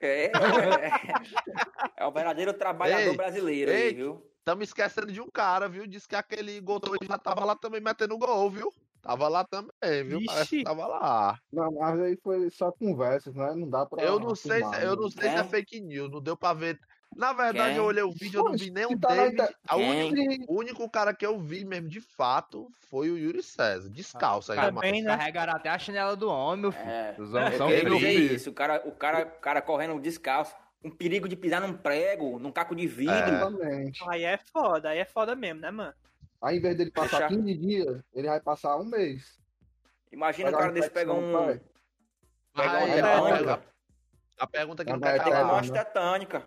É, 0.00 0.26
é, 0.26 0.30
é 1.96 2.06
o 2.06 2.12
verdadeiro 2.12 2.52
trabalhador 2.52 3.10
Ei, 3.12 3.16
brasileiro 3.16 3.70
aí, 3.70 3.76
ei. 3.84 3.94
viu? 3.94 4.30
Tamo 4.44 4.62
esquecendo 4.62 5.10
de 5.10 5.20
um 5.20 5.30
cara, 5.30 5.68
viu? 5.68 5.86
Disse 5.86 6.06
que 6.06 6.14
aquele 6.14 6.60
gol 6.60 6.80
já 7.02 7.16
tava 7.16 7.44
lá 7.44 7.56
também 7.56 7.80
metendo 7.80 8.18
gol, 8.18 8.50
viu? 8.50 8.72
Tava 9.06 9.28
lá 9.28 9.44
também, 9.44 10.04
viu? 10.04 10.20
Parece 10.26 10.58
que 10.58 10.64
tava 10.64 10.86
lá. 10.86 11.38
Não, 11.52 11.70
mas 11.72 12.00
aí 12.00 12.18
foi 12.22 12.50
só 12.50 12.72
conversas, 12.72 13.34
né? 13.34 13.54
Não 13.54 13.68
dá 13.68 13.86
pra. 13.86 14.02
Eu 14.02 14.18
não 14.18 14.34
sei, 14.34 14.58
se, 14.64 14.82
eu 14.82 14.96
né? 14.96 14.96
não 14.96 15.10
sei 15.10 15.30
se 15.30 15.36
é 15.36 15.44
fake 15.44 15.80
news, 15.80 16.10
não 16.10 16.20
deu 16.20 16.36
pra 16.36 16.52
ver. 16.52 16.78
Na 17.14 17.32
verdade, 17.32 17.70
Quem? 17.70 17.76
eu 17.78 17.84
olhei 17.84 18.02
o 18.02 18.10
vídeo, 18.10 18.40
eu 18.40 18.44
não 18.44 18.52
vi 18.52 18.64
se 18.66 18.96
tá 18.98 19.08
David. 19.14 19.34
inter- 19.34 19.56
O 20.48 20.58
único 20.58 20.90
cara 20.90 21.14
que 21.14 21.24
eu 21.24 21.38
vi 21.38 21.64
mesmo, 21.64 21.88
de 21.88 22.00
fato, 22.00 22.68
foi 22.90 23.10
o 23.10 23.16
Yuri 23.16 23.42
César. 23.42 23.88
Descalço 23.88 24.52
aí, 24.52 24.58
Tá 24.58 24.64
mano. 24.64 24.80
bem, 24.80 25.02
né? 25.02 25.16
Carregaram 25.16 25.54
até 25.54 25.70
a 25.70 25.78
chinela 25.78 26.16
do 26.16 26.28
homem, 26.28 26.62
meu 26.62 26.72
filho. 26.72 26.84
É. 26.90 27.14
Os 27.18 27.32
homens 27.32 27.52
Eu 27.52 27.58
são 27.58 27.68
vi. 27.68 28.34
isso, 28.34 28.50
o 28.50 28.52
cara, 28.52 28.82
o 28.84 28.92
cara, 28.92 29.22
o 29.24 29.40
cara 29.40 29.62
correndo 29.62 29.98
descalço, 30.00 30.54
um 30.84 30.90
perigo 30.90 31.28
de 31.28 31.36
pisar 31.36 31.60
num 31.60 31.72
prego, 31.72 32.38
num 32.38 32.52
caco 32.52 32.74
de 32.74 32.86
vidro. 32.86 33.14
É. 33.14 33.28
Exatamente. 33.28 34.04
Aí 34.10 34.24
é 34.24 34.36
foda, 34.36 34.90
aí 34.90 34.98
é 34.98 35.04
foda 35.04 35.34
mesmo, 35.34 35.60
né, 35.60 35.70
mano? 35.70 35.94
Aí, 36.42 36.58
em 36.58 36.60
vez 36.60 36.76
dele 36.76 36.90
passar 36.90 37.18
Deixar- 37.20 37.28
15 37.28 37.54
dias, 37.54 38.02
ele 38.12 38.28
vai 38.28 38.40
passar 38.40 38.76
um 38.76 38.84
mês. 38.84 39.38
Imagina 40.12 40.48
o 40.48 40.52
Vai 40.52 40.60
dar 40.60 40.66
cara 40.66 40.72
desse 40.72 40.90
pegar 40.90 41.12
infecção, 41.14 41.40
um. 41.42 41.46
pai. 41.46 41.60
Pegar 42.54 42.70
uma 42.78 42.78
é, 42.88 43.00
a, 43.00 43.02
tetânica. 43.02 43.26
pergunta, 43.36 43.62
a 44.38 44.46
pergunta 44.46 44.84
que 44.84 44.92
não 44.92 45.00
Vai 45.00 45.18
quer 45.18 45.24
calar. 45.30 45.64
né? 45.64 45.72
tetânica. 45.72 46.46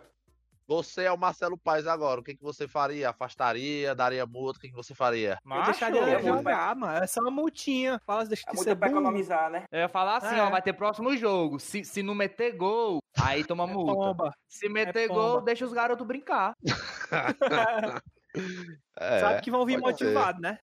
Você 0.68 1.04
é 1.06 1.12
o 1.12 1.18
Marcelo 1.18 1.58
Paes 1.58 1.88
agora. 1.88 2.22
O 2.22 2.24
que, 2.24 2.36
que 2.36 2.44
você 2.44 2.68
faria? 2.68 3.10
Afastaria? 3.10 3.96
Daria 3.96 4.24
multa? 4.28 4.60
O 4.60 4.62
que, 4.62 4.70
que 4.70 4.75
você 4.75 4.94
faria? 4.94 5.32
Eu 5.34 5.38
Macho, 5.50 5.72
deixaria 5.72 6.00
ele 6.00 6.12
é 6.12 6.22
jogar, 6.22 6.75
mano. 6.75 7.04
É 7.04 7.08
só 7.08 7.22
uma 7.22 7.32
multinha. 7.32 8.00
Fala, 8.06 8.24
deixa 8.25 8.44
É 8.46 8.52
de 8.52 8.56
muito 8.56 8.68
ser 8.68 8.75
pra 8.75 8.88
burro. 8.88 9.00
economizar, 9.02 9.50
né? 9.50 9.66
eu 9.72 9.80
ia 9.80 9.90
falar 9.90 10.18
assim, 10.18 10.36
É. 10.36 10.42
ó, 10.44 10.50
vai 10.52 10.62
ter 10.62 10.74
próximo 10.74 11.18
jogo. 11.18 11.60
Se, 11.60 11.84
se 11.84 12.04
não 12.04 12.13
meter 12.13 12.56
gol, 12.56 13.00
aí 13.20 13.44
toma 13.44 13.63
É 13.63 13.74
multa. 13.74 13.94
pomba. 13.94 14.34
Se 14.48 14.70
meter 14.70 15.08
pomba. 15.08 15.20
gol, 15.22 15.42
deixa 15.42 15.66
os 15.66 15.74
garotos 15.74 16.06
brincar. 16.06 16.54
É, 18.98 19.20
Sabe 19.20 19.42
que 19.42 19.52
vão 19.52 19.66
vir 19.66 19.80
motivados, 19.80 20.42
né? 20.42 20.60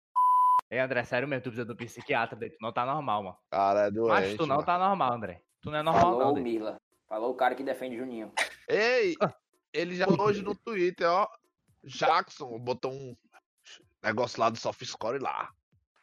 Ei, 0.70 0.78
André, 0.80 1.04
sério 1.04 1.28
mesmo, 1.28 1.42
tu 1.42 1.50
precisa 1.50 1.64
do 1.64 1.76
psiquiatra, 1.76 2.36
tu 2.38 2.56
não 2.60 2.72
tá 2.72 2.84
normal, 2.84 3.22
mano. 3.22 3.36
Cara, 3.50 3.80
é 3.86 3.90
Mas 3.90 3.94
doente. 3.94 4.36
tu 4.36 4.46
não 4.46 4.56
mano. 4.56 4.66
tá 4.66 4.78
normal, 4.78 5.12
André. 5.12 5.42
Tu 5.60 5.70
não 5.70 5.78
é 5.78 5.82
normal, 5.82 6.02
Falou 6.02 6.18
não, 6.18 6.30
o 6.32 6.34
Dê. 6.34 6.40
Mila. 6.40 6.80
Falou 7.08 7.30
o 7.30 7.34
cara 7.36 7.54
que 7.54 7.62
defende 7.62 7.96
Juninho. 7.96 8.32
Ei, 8.68 9.14
ele 9.72 9.94
já 9.94 10.06
hoje 10.08 10.42
no 10.42 10.54
Twitter, 10.56 11.08
ó. 11.08 11.28
Jackson 11.84 12.58
botou 12.58 12.92
um 12.92 13.16
negócio 14.02 14.40
lá 14.40 14.50
do 14.50 14.58
SoftScore 14.58 15.20
lá. 15.20 15.48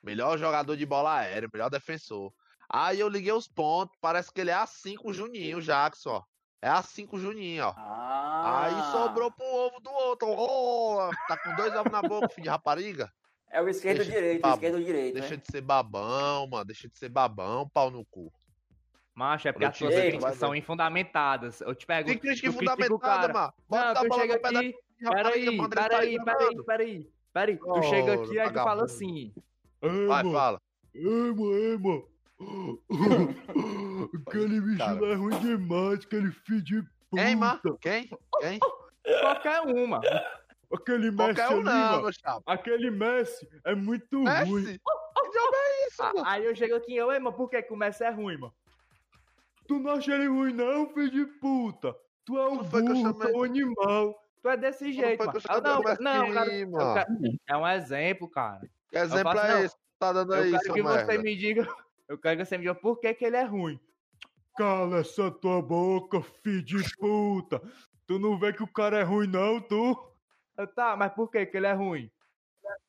Melhor 0.02 0.38
jogador 0.38 0.78
de 0.78 0.86
bola 0.86 1.18
aérea, 1.20 1.50
melhor 1.52 1.70
defensor. 1.70 2.34
Aí 2.70 3.00
eu 3.02 3.10
liguei 3.10 3.34
os 3.34 3.48
pontos, 3.48 3.98
parece 4.02 4.32
que 4.34 4.40
ele 4.40 4.50
é 4.52 4.56
A5 4.56 5.14
Juninho, 5.14 5.62
Jackson, 5.62 6.10
ó. 6.12 6.24
É 6.64 6.70
A5 6.70 7.20
Juninho, 7.20 7.66
ó. 7.66 7.74
Ah. 7.76 8.64
Aí 8.68 8.92
sobrou 8.94 9.30
pro 9.30 9.46
ovo 9.46 9.82
do 9.82 9.92
outro. 9.92 10.30
Ô, 10.30 11.10
tá 11.28 11.36
com 11.36 11.54
dois 11.56 11.76
ovos 11.76 11.92
na 11.92 12.02
boca, 12.02 12.30
filho 12.30 12.44
de 12.44 12.50
rapariga. 12.50 13.12
É 13.52 13.62
o 13.62 13.68
esquerdo 13.68 13.98
Deixa- 13.98 14.12
direito, 14.14 14.38
o 14.40 14.42
Pablo, 14.42 14.56
esquerdo 14.56 14.84
direito. 14.86 15.14
Deixa 15.16 15.36
né? 15.36 15.42
de 15.46 15.52
ser 15.52 15.60
babão, 15.62 16.48
mano. 16.48 16.64
Deixa 16.64 16.88
de 16.88 16.98
ser 16.98 17.10
babão, 17.10 17.68
pau 17.68 17.92
no 17.92 18.06
cu. 18.06 18.32
Macho, 19.14 19.50
é 19.50 19.52
porque 19.52 19.66
as 19.66 19.78
suas 19.78 19.94
críticas 19.94 20.38
são 20.38 20.56
infundamentadas. 20.56 21.60
Eu 21.60 21.76
te 21.76 21.86
pergunto. 21.86 22.12
Tem 22.12 22.18
crítica 22.18 22.50
tu 22.50 22.58
critica 22.58 22.74
o 22.74 22.80
fundamentada, 22.88 23.22
cara. 23.22 23.34
mano. 23.34 23.54
Não, 23.70 23.78
Bota 23.78 24.00
a 24.00 24.02
tu 24.04 24.08
bola 24.08 24.26
no 24.26 24.40
pé 24.40 24.52
da 24.54 24.60
aqui. 24.60 24.76
rapariga 25.04 25.52
Peraí, 25.52 25.68
peraí, 25.70 26.24
peraí, 26.24 26.64
peraí. 26.66 27.12
Peraí, 27.34 27.58
tu 27.58 27.66
Oh, 27.70 27.82
chega 27.84 28.14
aqui 28.14 28.40
e 28.40 28.48
tu 28.48 28.54
fala 28.54 28.86
assim. 28.86 29.34
Vai, 30.08 30.24
fala. 30.32 30.62
Ema, 30.96 31.58
Ema. 31.60 32.04
Aquele 34.28 34.62
bicho 34.62 34.78
Cara. 34.78 35.00
lá 35.00 35.08
é 35.10 35.16
ruim 35.16 35.40
demais, 35.40 36.00
aquele 36.06 36.32
filho 36.32 36.62
de 36.62 36.82
puta. 37.10 37.24
Quem, 37.24 37.36
mano? 37.36 37.78
Quem? 37.82 38.10
Quem? 38.40 38.60
Qualquer 39.22 39.62
uma. 39.62 40.02
Aquele 40.74 41.12
Messi 41.12 41.36
Qualquer 41.36 41.50
um 41.50 41.54
ali, 41.56 41.64
não, 41.64 41.92
mano. 41.92 42.02
meu 42.04 42.12
chapa. 42.14 42.54
Aquele 42.54 42.90
Messi 42.92 43.48
é 43.66 43.76
muito 43.76 44.18
ruim. 44.18 44.64
Messi? 44.64 44.80
Que 44.80 45.30
diabo 45.32 45.56
é 45.56 45.88
isso, 45.88 46.04
mano? 46.04 46.24
Aí 46.26 46.46
eu 46.46 46.56
chego 46.56 46.76
aqui, 46.76 46.96
eu, 46.96 47.12
ei, 47.12 47.20
mano, 47.20 47.36
por 47.36 47.50
que, 47.50 47.62
que 47.62 47.74
o 47.74 47.78
Messi 47.78 48.04
é 48.04 48.10
ruim, 48.10 48.38
mano? 48.38 48.54
Tu 49.68 49.80
não 49.80 49.92
acha 49.92 50.14
ele 50.14 50.28
ruim, 50.28 50.54
não, 50.54 50.88
filho 50.94 51.12
de 51.12 51.26
puta? 51.40 51.96
Tu 52.26 52.38
é 52.38 52.48
um 52.48 52.58
que 52.68 52.76
eu 52.76 52.82
burro, 52.84 53.14
tu 53.14 53.24
é 53.28 53.32
um 53.38 53.44
animal. 53.44 54.16
Tu 54.42 54.50
é 54.50 54.58
desse 54.58 54.92
jeito, 54.92 55.20
mano. 55.26 55.32
que 55.32 55.38
eu 55.38 55.42
Ah, 55.48 55.62
Não, 55.62 55.80
o 55.80 55.84
não, 55.84 56.22
Messi, 56.24 56.34
cara, 56.34 56.54
eu 56.54 56.70
mano. 56.70 56.94
quero- 56.94 57.40
é 57.48 57.58
um 57.58 57.68
exemplo, 57.68 58.30
cara. 58.30 58.62
Que 58.90 58.98
exemplo 58.98 59.32
faço, 59.32 59.46
é 59.46 59.54
não. 59.54 59.64
esse 59.64 59.76
que 59.76 59.82
tá 60.00 60.14
dando 60.14 60.34
Eu 60.36 60.44
aí, 60.44 60.52
quero 60.52 60.74
que 60.74 60.82
você 60.82 61.18
me 61.18 61.36
diga, 61.36 61.68
eu 62.08 62.18
quero 62.18 62.38
que 62.40 62.46
você 62.46 62.58
me 62.58 62.64
diga 62.64 62.76
por 62.76 63.00
que, 63.00 63.14
que 63.14 63.26
ele 63.26 63.38
é 63.38 63.44
ruim. 63.44 63.80
Cala 64.56 65.00
essa 65.00 65.32
tua 65.32 65.62
boca, 65.62 66.22
filho 66.22 66.64
de 66.64 66.96
puta. 66.98 67.62
Tu 68.06 68.20
não 68.20 68.38
vê 68.38 68.54
que 68.54 68.62
o 68.64 68.68
cara 68.72 69.00
é 69.00 69.04
ruim, 69.04 69.28
não, 69.28 69.60
tu? 69.62 69.96
Eu, 70.58 70.68
tá, 70.68 70.96
mas 70.96 71.12
por 71.14 71.32
que, 71.32 71.46
que 71.46 71.58
ele 71.58 71.68
é 71.68 71.74
ruim? 71.74 72.12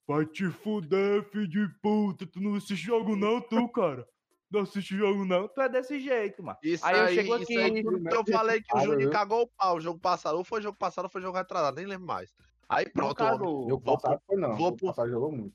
Vai 0.07 0.27
te 0.27 0.51
fuder, 0.51 1.25
filho 1.31 1.49
de 1.49 1.69
puta. 1.81 2.27
Tu 2.27 2.41
não 2.41 2.55
assiste 2.57 2.77
jogo, 2.77 3.17
não, 3.17 3.41
tu, 3.41 3.67
cara? 3.69 4.07
Não 4.51 4.61
assiste 4.61 4.95
jogo, 4.97 5.25
não? 5.25 5.49
Tu 5.49 5.61
é 5.63 5.69
desse 5.69 5.99
jeito, 5.99 6.43
mano. 6.43 6.59
Isso 6.63 6.85
Aí 6.85 6.95
aí, 6.95 7.17
eu 7.17 7.23
chego 7.23 7.35
isso 7.37 7.43
aqui- 7.45 7.59
aí 7.59 7.83
eu 7.83 8.25
falei 8.27 8.61
que 8.63 8.77
o 8.77 8.97
viu? 8.99 9.11
cagou 9.11 9.43
o 9.43 9.47
pau 9.49 9.77
o 9.77 9.81
jogo 9.81 9.99
passado. 9.99 10.37
Ou 10.37 10.45
foi 10.45 10.61
jogo 10.61 10.77
passado 10.79 11.05
ou 11.07 11.11
foi 11.11 11.23
jogo 11.23 11.37
retrasado, 11.39 11.77
nem 11.77 11.87
lembro 11.87 12.07
mais. 12.07 12.33
Aí 12.69 12.85
Não 12.87 12.93
pronto, 12.93 13.21
homem. 13.23 13.33
cagou. 13.39 13.69
Jogo 13.69 13.85
Vou 13.85 13.95
passado 13.99 14.21
foi 14.27 14.37
não. 14.37 14.55
vou 14.57 14.77
pro- 14.77 14.87
passado 14.89 15.11
jogou 15.11 15.33
muito. 15.33 15.55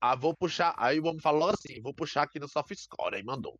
Ah, 0.00 0.14
vou 0.14 0.34
puxar. 0.36 0.74
Aí 0.76 1.00
vamos 1.00 1.22
falar 1.22 1.38
logo 1.38 1.54
assim, 1.54 1.80
vou 1.82 1.92
puxar 1.94 2.22
aqui 2.22 2.38
no 2.38 2.48
soft 2.48 2.74
score. 2.76 3.16
Aí 3.16 3.24
mandou. 3.24 3.58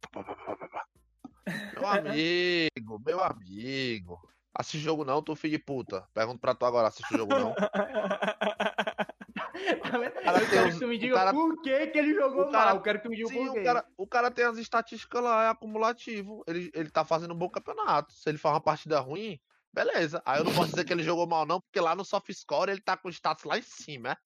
Meu 1.74 1.86
amigo, 1.88 3.00
meu 3.04 3.22
amigo. 3.22 4.18
Assiste 4.54 4.78
jogo 4.80 5.04
não, 5.04 5.22
tu 5.22 5.36
filho 5.36 5.58
de 5.58 5.64
puta. 5.64 6.06
Pergunto 6.14 6.40
pra 6.40 6.54
tu 6.54 6.64
agora, 6.64 6.88
assiste 6.88 7.16
jogo 7.16 7.34
não. 7.38 7.50
eu 7.50 7.54
cara 10.22 10.40
tem 10.40 10.48
quero 10.50 10.68
uns- 10.68 10.74
que 10.74 10.80
tu 10.80 10.88
me 10.88 10.96
o 10.96 10.98
diga 10.98 11.14
cara- 11.14 11.32
por 11.32 11.60
que, 11.62 11.86
que 11.88 11.98
ele 11.98 12.14
jogou 12.14 12.48
o 12.48 12.50
cara- 12.50 12.66
mal. 12.66 12.76
Eu 12.76 12.82
quero 12.82 12.98
que 12.98 13.04
tu 13.04 13.10
me 13.10 13.16
diga 13.16 13.28
Sim, 13.28 13.46
por 13.46 13.54
quê. 13.54 13.60
o 13.60 13.64
cara, 13.64 13.86
o 13.96 14.06
cara 14.06 14.30
tem 14.30 14.44
as 14.44 14.58
estatísticas 14.58 15.22
lá, 15.22 15.44
é 15.44 15.48
acumulativo. 15.48 16.42
Ele, 16.46 16.70
ele 16.74 16.90
tá 16.90 17.04
fazendo 17.04 17.34
um 17.34 17.38
bom 17.38 17.48
campeonato. 17.48 18.12
Se 18.12 18.28
ele 18.28 18.38
faz 18.38 18.54
uma 18.54 18.60
partida 18.60 18.98
ruim, 19.00 19.38
beleza. 19.72 20.22
Aí 20.24 20.40
eu 20.40 20.44
não 20.44 20.54
posso 20.54 20.70
dizer 20.70 20.84
que 20.84 20.92
ele 20.92 21.02
jogou 21.02 21.26
mal, 21.26 21.46
não, 21.46 21.60
porque 21.60 21.80
lá 21.80 21.94
no 21.94 22.04
soft 22.04 22.30
score 22.32 22.70
ele 22.70 22.80
tá 22.80 22.96
com 22.96 23.08
o 23.08 23.12
status 23.12 23.44
lá 23.44 23.58
em 23.58 23.62
cima, 23.62 24.10
é? 24.12 24.16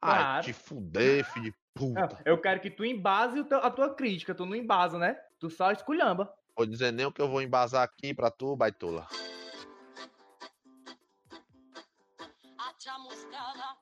Ai, 0.00 0.18
Claro. 0.18 0.44
te 0.44 0.52
fuder, 0.52 1.24
filho 1.32 1.44
de 1.52 1.54
puta. 1.74 2.22
Eu 2.24 2.40
quero 2.40 2.60
que 2.60 2.70
tu 2.70 2.84
embase 2.84 3.44
a 3.50 3.70
tua 3.70 3.94
crítica. 3.94 4.34
Tu 4.34 4.44
não 4.46 4.54
embasa, 4.54 4.98
né? 4.98 5.16
Tu 5.38 5.50
só 5.50 5.70
esculhamba. 5.72 6.32
Vou 6.56 6.66
dizer 6.66 6.92
nem 6.92 7.06
o 7.06 7.12
que 7.12 7.20
eu 7.20 7.28
vou 7.28 7.40
embasar 7.42 7.82
aqui 7.82 8.12
pra 8.14 8.30
tu, 8.30 8.56
baitola. 8.56 9.06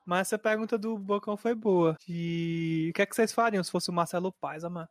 Mas 0.05 0.27
essa 0.27 0.37
pergunta 0.37 0.77
do 0.77 0.97
Bocão 0.97 1.35
foi 1.37 1.53
boa. 1.53 1.95
De 2.05 2.87
o 2.89 2.93
que 2.93 3.01
é 3.01 3.05
que 3.05 3.15
vocês 3.15 3.31
fariam 3.31 3.63
se 3.63 3.71
fosse 3.71 3.89
o 3.89 3.93
Marcelo 3.93 4.31
Paz, 4.31 4.63
ah, 4.63 4.69
mano? 4.69 4.87
A 4.87 4.89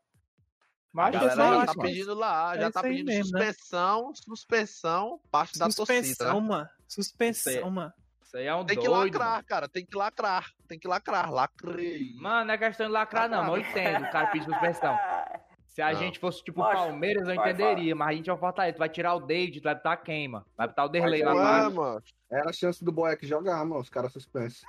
Mas 0.92 1.12
Galera, 1.12 1.32
é 1.32 1.36
já 1.36 1.66
tá 1.66 1.72
mas- 1.76 1.86
pedindo 1.90 2.14
lá, 2.14 2.52
é 2.56 2.60
já 2.60 2.62
isso 2.64 2.72
tá 2.72 2.82
pedindo 2.82 3.06
mesmo, 3.06 3.38
né? 3.38 3.52
suspensão, 3.52 4.12
suspensão, 4.14 5.20
parte 5.30 5.58
da 5.58 5.66
torcida. 5.66 5.84
Suspensão, 6.04 6.40
Né? 6.40 6.48
mano. 6.48 6.68
Suspensão, 6.88 7.70
mano. 7.70 7.92
Isso 8.26 8.36
aí 8.36 8.46
é 8.46 8.54
um 8.54 8.64
Tem 8.64 8.76
que 8.76 8.84
doido. 8.86 9.14
lacrar, 9.18 9.30
mano. 9.34 9.44
cara, 9.46 9.68
tem 9.68 9.86
que 9.86 9.96
lacrar, 9.96 10.50
tem 10.66 10.78
que 10.78 10.88
lacrar, 10.88 11.30
lacrei. 11.32 12.12
Mano, 12.20 12.46
não 12.46 12.54
é 12.54 12.58
questão 12.58 12.86
de 12.86 12.92
lacrar, 12.92 13.28
não. 13.30 13.42
mas 13.44 13.48
Eu 13.50 13.58
entendo. 13.58 14.04
O 14.04 14.10
cara 14.10 14.26
pediu 14.28 14.52
suspensão. 14.52 14.98
Se 15.68 15.80
a 15.82 15.92
Não. 15.92 15.98
gente 16.00 16.18
fosse 16.18 16.42
tipo 16.42 16.60
Macho, 16.60 16.74
Palmeiras, 16.84 17.28
eu 17.28 17.34
vai, 17.36 17.50
entenderia. 17.52 17.94
Mas 17.94 18.08
a 18.08 18.12
gente 18.14 18.30
é 18.30 18.32
o 18.32 18.36
Fortaleza. 18.38 18.74
Tu 18.76 18.78
vai 18.78 18.88
tirar 18.88 19.14
o 19.14 19.20
David, 19.20 19.60
tu 19.60 19.64
vai 19.64 19.74
botar 19.74 19.96
quem, 19.98 20.26
mano? 20.26 20.44
Vai 20.56 20.66
botar 20.68 20.84
o 20.86 20.88
Derlei 20.88 21.22
lá 21.22 21.34
Vai, 21.34 21.42
Ué, 21.44 21.50
atrás. 21.50 21.74
mano. 21.74 22.02
Era 22.30 22.50
a 22.50 22.52
chance 22.52 22.82
do 22.84 22.90
Boeck 22.90 23.26
jogar, 23.26 23.64
mano. 23.64 23.80
Os 23.80 23.90
caras 23.90 24.12
suspensos. 24.12 24.62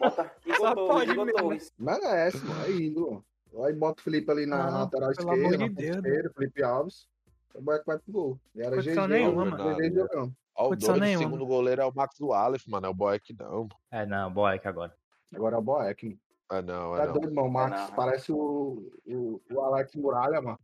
Bota 0.00 0.24
Só 0.24 0.52
Igor 0.54 0.74
Torres, 0.74 0.88
pode 0.88 1.10
Igor 1.12 1.26
mesmo. 1.26 1.38
Torres. 1.40 1.72
Merece, 1.78 2.38
mano. 2.44 2.64
É 2.64 2.70
ídolo. 2.70 3.24
Aí 3.64 3.72
bota 3.74 4.00
o 4.00 4.04
Felipe 4.04 4.30
ali 4.32 4.46
na, 4.46 4.56
Não, 4.56 4.70
na 4.72 4.78
lateral 4.80 5.10
pelo 5.14 5.32
esquerda, 5.34 5.46
amor 5.46 5.58
na 5.58 5.68
de 5.68 5.74
Deus, 5.74 5.96
esquerda, 5.96 6.32
Felipe 6.34 6.62
Alves. 6.64 7.08
O 7.54 7.60
Boeck 7.60 7.84
vai 7.86 7.98
pro 7.98 8.12
gol. 8.12 8.40
E 8.54 8.60
era 8.62 8.70
Condição 8.76 9.04
GG, 9.06 9.12
nenhuma, 9.12 9.44
mano. 9.44 10.34
Mano. 10.56 10.68
Ó, 10.68 10.72
o 10.72 10.76
doido, 10.76 11.00
nenhuma. 11.00 11.24
segundo 11.24 11.46
goleiro 11.46 11.82
é 11.82 11.84
o 11.86 11.94
Max 11.94 12.20
Wallace, 12.20 12.68
mano, 12.70 12.86
é 12.86 12.90
o 12.90 12.94
Boeck 12.94 13.34
não. 13.38 13.68
É, 13.90 14.04
não, 14.06 14.32
Boeck 14.32 14.66
agora. 14.68 14.94
Agora 15.34 15.56
é 15.56 15.58
o 15.58 15.62
Boeck, 15.62 16.06
mano. 16.06 16.18
É 16.52 16.60
não, 16.62 16.94
Tá 16.96 17.02
é 17.02 17.06
não. 17.06 17.12
doido, 17.14 17.34
mano. 17.34 17.48
O 17.48 17.50
Max 17.52 17.70
não. 17.88 17.96
parece 17.96 18.32
o, 18.32 18.92
o, 19.06 19.40
o 19.50 19.60
Alex 19.62 19.94
Muralha, 19.94 20.40
mano. 20.42 20.58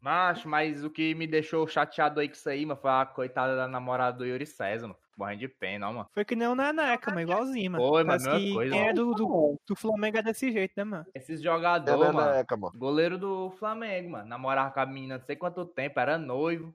Macho, 0.00 0.48
mas 0.48 0.82
o 0.82 0.90
que 0.90 1.14
me 1.14 1.26
deixou 1.28 1.64
chateado 1.68 2.18
aí 2.18 2.26
com 2.28 2.34
isso 2.34 2.48
aí, 2.48 2.66
mano, 2.66 2.80
foi 2.80 2.90
a 2.90 3.06
coitada 3.06 3.54
da 3.54 3.68
namorada 3.68 4.18
do 4.18 4.26
Yuri 4.26 4.46
César, 4.46 4.88
mano. 4.88 4.98
Morrendo 5.16 5.40
de 5.40 5.48
pena, 5.48 5.88
ó, 5.90 5.92
mano. 5.92 6.08
Foi 6.12 6.24
que 6.24 6.34
nem 6.34 6.48
o 6.48 6.54
Neneca, 6.54 7.10
mano. 7.10 7.20
Igualzinho, 7.20 7.70
mano. 7.72 7.86
Foi, 7.86 8.02
mano, 8.02 8.18
mesma 8.18 8.38
que 8.38 8.54
coisa, 8.54 8.72
quem 8.72 8.80
é 8.82 8.86
mano. 8.94 9.04
do, 9.04 9.14
do, 9.14 9.60
do 9.68 9.76
Flamengo 9.76 10.16
é 10.16 10.22
desse 10.22 10.50
jeito, 10.50 10.72
né, 10.76 10.84
mano? 10.84 11.06
Esses 11.14 11.38
É 11.38 11.42
jogadores, 11.42 12.12
mano. 12.14 12.30
Neneca, 12.30 12.56
mano. 12.56 12.76
Goleiro 12.78 13.18
do 13.18 13.50
Flamengo, 13.58 14.10
mano. 14.10 14.26
Namorava 14.26 14.70
com 14.72 14.80
a 14.80 14.86
menina 14.86 15.18
não 15.18 15.24
sei 15.24 15.36
quanto 15.36 15.64
tempo, 15.66 16.00
era 16.00 16.16
noivo. 16.18 16.74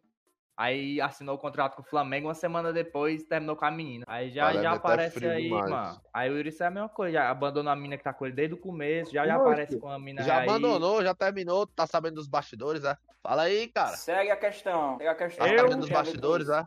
Aí 0.58 1.00
assinou 1.00 1.36
o 1.36 1.38
contrato 1.38 1.76
com 1.76 1.84
o 1.84 1.86
Flamengo, 1.86 2.28
uma 2.28 2.34
semana 2.34 2.74
depois 2.74 3.24
terminou 3.24 3.56
com 3.56 3.64
a 3.66 3.70
menina. 3.70 4.04
Aí 4.08 4.32
já, 4.32 4.42
Caralho, 4.48 4.62
já 4.64 4.70
até 4.72 4.78
aparece 4.80 5.14
frio 5.14 5.30
aí, 5.30 5.44
demais. 5.44 5.70
mano. 5.70 6.02
Aí 6.12 6.32
o 6.32 6.38
Yuri 6.38 6.56
é 6.60 6.64
a 6.66 6.72
mesma 6.72 6.90
coisa, 6.90 7.14
já 7.14 7.30
abandonou 7.30 7.72
a 7.72 7.76
menina 7.76 7.96
que 7.96 8.04
tá 8.04 8.12
com 8.12 8.26
ele 8.26 8.34
desde 8.34 8.56
o 8.56 8.58
começo, 8.58 9.14
já, 9.14 9.24
já 9.28 9.36
aparece 9.36 9.78
com 9.80 9.88
a 9.88 10.00
menina 10.00 10.24
Já 10.24 10.40
aí. 10.40 10.50
abandonou, 10.50 11.04
já 11.04 11.14
terminou, 11.14 11.68
tá 11.68 11.86
sabendo 11.86 12.16
dos 12.16 12.28
bastidores, 12.28 12.84
é? 12.84 12.98
Fala 13.22 13.44
aí, 13.44 13.68
cara. 13.68 13.96
Segue 13.96 14.32
a 14.32 14.36
questão. 14.36 14.98
Segue 14.98 15.10
a 15.10 15.16
questão. 15.16 15.46
Tá 15.46 15.54
Eu- 15.54 15.60
sabendo 15.60 15.80
dos 15.82 15.90
bastidores, 15.90 16.50
é? 16.50 16.66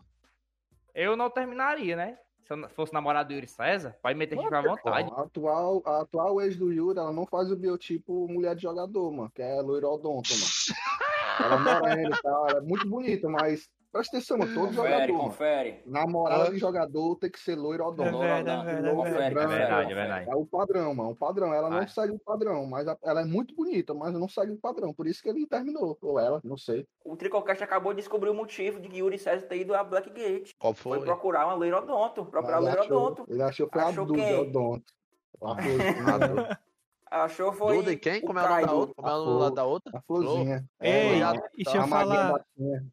Eu 0.95 1.17
não 1.17 1.29
terminaria, 1.29 1.97
né? 1.97 2.17
Se 2.47 2.53
eu 2.55 2.69
fosse 2.71 2.93
namorado 2.93 3.29
do 3.31 3.35
Yuri 3.35 3.49
César, 3.49 3.97
pode 4.01 4.17
meter 4.17 4.39
chifre 4.39 4.55
à 4.55 4.61
vontade. 4.63 5.11
A 5.17 5.23
atual, 5.23 5.83
a 5.85 6.01
atual 6.03 6.41
ex 6.41 6.57
do 6.57 6.73
Yuri, 6.73 6.99
ela 6.99 7.13
não 7.13 7.27
faz 7.27 7.51
o 7.51 7.57
biotipo 7.57 8.29
mulher 8.29 8.55
de 8.55 8.63
jogador, 8.63 9.11
mano. 9.13 9.31
Que 9.35 9.43
é 9.43 9.61
loirodonto, 9.61 10.31
mano. 10.33 10.45
Ela 11.41 11.55
é 11.55 11.59
morena 11.81 12.17
e 12.17 12.23
tal. 12.23 12.49
Ela 12.51 12.59
é 12.59 12.61
muito 12.61 12.87
bonita, 12.89 13.29
mas 13.29 13.71
presta 13.91 14.17
atenção, 14.17 14.39
mano. 14.39 14.55
Todo 14.55 14.67
Confere, 14.77 15.07
jogador, 15.07 15.19
confere. 15.19 15.83
Namorada 15.87 16.51
de 16.51 16.59
jogador 16.59 17.17
tem 17.17 17.31
que 17.31 17.39
ser 17.41 17.57
loirodonto. 17.57 18.23
É 18.23 18.35
verdade, 18.43 18.71
é 18.71 18.75
verdade, 18.75 18.89
é 18.89 19.03
verdade. 19.03 19.27
É 19.27 19.31
branca, 19.31 19.49
verdade, 19.49 19.93
é 19.93 19.95
verdade. 19.95 20.31
É 20.31 20.35
o 20.35 20.47
padrão, 20.47 20.95
mano. 20.95 21.11
O 21.11 21.17
padrão. 21.17 21.53
Ela 21.55 21.71
não 21.71 21.87
segue 21.89 22.13
o 22.13 22.19
padrão, 22.19 22.67
mas 22.67 22.87
a- 22.89 22.99
ela 23.03 23.23
é 23.23 23.25
muito 23.25 23.55
bonita, 23.55 23.93
mas 23.95 24.13
não 24.13 24.29
segue 24.29 24.53
o 24.53 24.59
padrão. 24.59 24.95
Por 24.95 25.07
isso 25.07 25.23
que 25.23 25.29
ele 25.29 25.47
terminou. 25.47 25.99
Ou 26.01 26.19
ela, 26.19 26.41
não 26.45 26.57
sei. 26.57 26.87
O 27.05 27.17
Tricocast 27.17 27.63
acabou 27.63 27.93
de 27.93 27.99
descobrir 28.01 28.31
o 28.31 28.35
motivo 28.35 28.79
de 28.81 28.89
que 28.89 28.99
Yuri 28.99 29.19
César 29.19 29.47
ter 29.47 29.57
ido 29.59 29.75
a 29.75 29.83
Blackgate. 29.83 30.55
Qual 30.59 30.75
Foi 30.75 30.99
foi? 30.99 31.07
procurar 31.07 31.47
uma 31.47 31.55
loirodonto. 31.55 32.25
Procurar 32.27 32.59
Ele 32.61 32.69
achou, 32.69 32.89
loirodonto. 32.89 33.25
ele 33.29 33.43
achou 33.43 33.67
que 33.67 33.73
foi 33.73 33.83
a 33.83 33.89
Achou 33.89 34.07
Duda? 34.07 34.41
Odonto. 34.41 34.93
Achou 37.11 37.53
foi. 37.53 37.77
Duda 37.79 37.93
e 37.93 37.97
quem? 37.97 38.19
o 38.19 38.27
Como 38.27 38.39
é 38.39 38.45
o 38.45 38.49
nome 38.49 38.67
da 38.67 38.73
outra? 38.73 38.95
Como 38.95 39.09
é 39.09 39.15
o 39.15 39.25
nome 39.25 39.55
da 39.57 39.65
outra? 39.65 39.99
A 39.99 40.03
florzinha. 40.03 40.65
Ei, 40.81 40.91
É, 40.91 41.25
mano. 41.25 41.43
deixa 41.57 41.77
eu 41.77 41.83
a 41.83 41.87
maguinha 41.87 42.17
falar. 42.21 42.45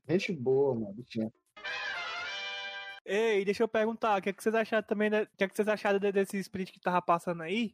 Gente 0.10 0.32
boa, 0.34 0.74
mano. 0.74 0.94
Bichinha. 0.94 1.32
Ei, 3.06 3.46
deixa 3.46 3.64
eu 3.64 3.68
perguntar, 3.68 4.18
o 4.20 4.22
que, 4.22 4.30
é 4.30 4.34
que 4.34 4.44
vocês 4.44 4.54
acharam 4.54 4.86
também, 4.86 5.10
da- 5.10 5.22
o 5.22 5.28
que, 5.38 5.44
é 5.44 5.48
que 5.48 5.56
vocês 5.56 5.68
acharam 5.68 5.98
de- 6.00 6.12
desse 6.12 6.38
split 6.40 6.72
que 6.72 6.80
tava 6.80 7.02
passando 7.02 7.42
aí? 7.44 7.74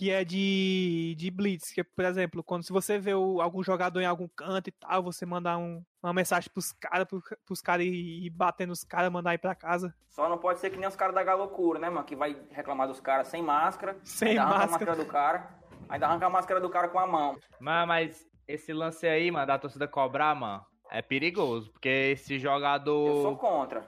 Que 0.00 0.10
é 0.10 0.24
de, 0.24 1.14
de 1.18 1.30
Blitz, 1.30 1.72
que, 1.72 1.84
por 1.84 2.06
exemplo, 2.06 2.42
quando 2.42 2.62
se 2.62 2.72
você 2.72 2.98
vê 2.98 3.12
o- 3.12 3.38
algum 3.42 3.62
jogador 3.62 4.00
em 4.00 4.06
algum 4.06 4.26
canto 4.28 4.68
e 4.68 4.70
tal, 4.72 5.02
você 5.02 5.26
mandar 5.26 5.58
um- 5.58 5.84
uma 6.02 6.14
mensagem 6.14 6.48
pros 6.50 6.72
caras, 6.72 7.06
pro, 7.06 7.22
pros 7.44 7.60
caras 7.60 7.84
ir, 7.84 8.24
ir 8.24 8.30
bater 8.30 8.66
nos 8.66 8.82
caras, 8.82 9.12
mandar 9.12 9.34
ir 9.34 9.38
pra 9.38 9.54
casa. 9.54 9.94
Só 10.08 10.26
não 10.26 10.38
pode 10.38 10.58
ser 10.58 10.70
que 10.70 10.78
nem 10.78 10.88
os 10.88 10.96
caras 10.96 11.14
da 11.14 11.22
Galocura, 11.22 11.78
né, 11.78 11.90
mano? 11.90 12.06
Que 12.06 12.16
vai 12.16 12.34
reclamar 12.50 12.88
dos 12.88 12.98
caras 12.98 13.28
sem 13.28 13.42
máscara. 13.42 13.98
Sem 14.02 14.30
ainda 14.30 14.42
arranca 14.44 14.56
a 14.56 14.58
máscara. 14.68 14.86
máscara 14.92 15.04
do 15.04 15.12
cara. 15.12 15.50
Ainda 15.90 16.06
arranca 16.06 16.26
a 16.26 16.30
máscara 16.30 16.60
do 16.62 16.70
cara 16.70 16.88
com 16.88 16.98
a 16.98 17.06
mão. 17.06 17.36
Mas, 17.60 17.86
mas 17.86 18.28
esse 18.48 18.72
lance 18.72 19.06
aí, 19.06 19.30
mano, 19.30 19.46
da 19.48 19.58
torcida 19.58 19.86
cobrar, 19.86 20.34
mano, 20.34 20.64
é 20.90 21.02
perigoso. 21.02 21.70
Porque 21.72 22.14
se 22.16 22.36
Eu 22.36 22.40
jogador. 22.40 23.20
sou 23.20 23.36
contra. 23.36 23.86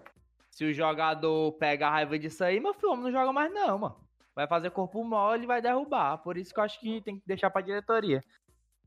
Se 0.50 0.66
o 0.66 0.74
jogador 0.74 1.52
pega 1.52 1.86
a 1.86 1.90
raiva 1.90 2.18
disso 2.18 2.44
aí, 2.44 2.60
meu 2.60 2.74
filho, 2.74 2.96
não 2.96 3.10
joga 3.10 3.32
mais 3.32 3.50
não, 3.50 3.78
mano. 3.78 3.96
Vai 4.34 4.46
fazer 4.46 4.70
corpo 4.70 5.04
mole 5.04 5.44
e 5.44 5.46
vai 5.46 5.60
derrubar. 5.60 6.18
Por 6.18 6.36
isso 6.38 6.52
que 6.54 6.60
eu 6.60 6.64
acho 6.64 6.80
que 6.80 7.00
tem 7.02 7.18
que 7.18 7.26
deixar 7.26 7.50
pra 7.50 7.60
diretoria. 7.60 8.20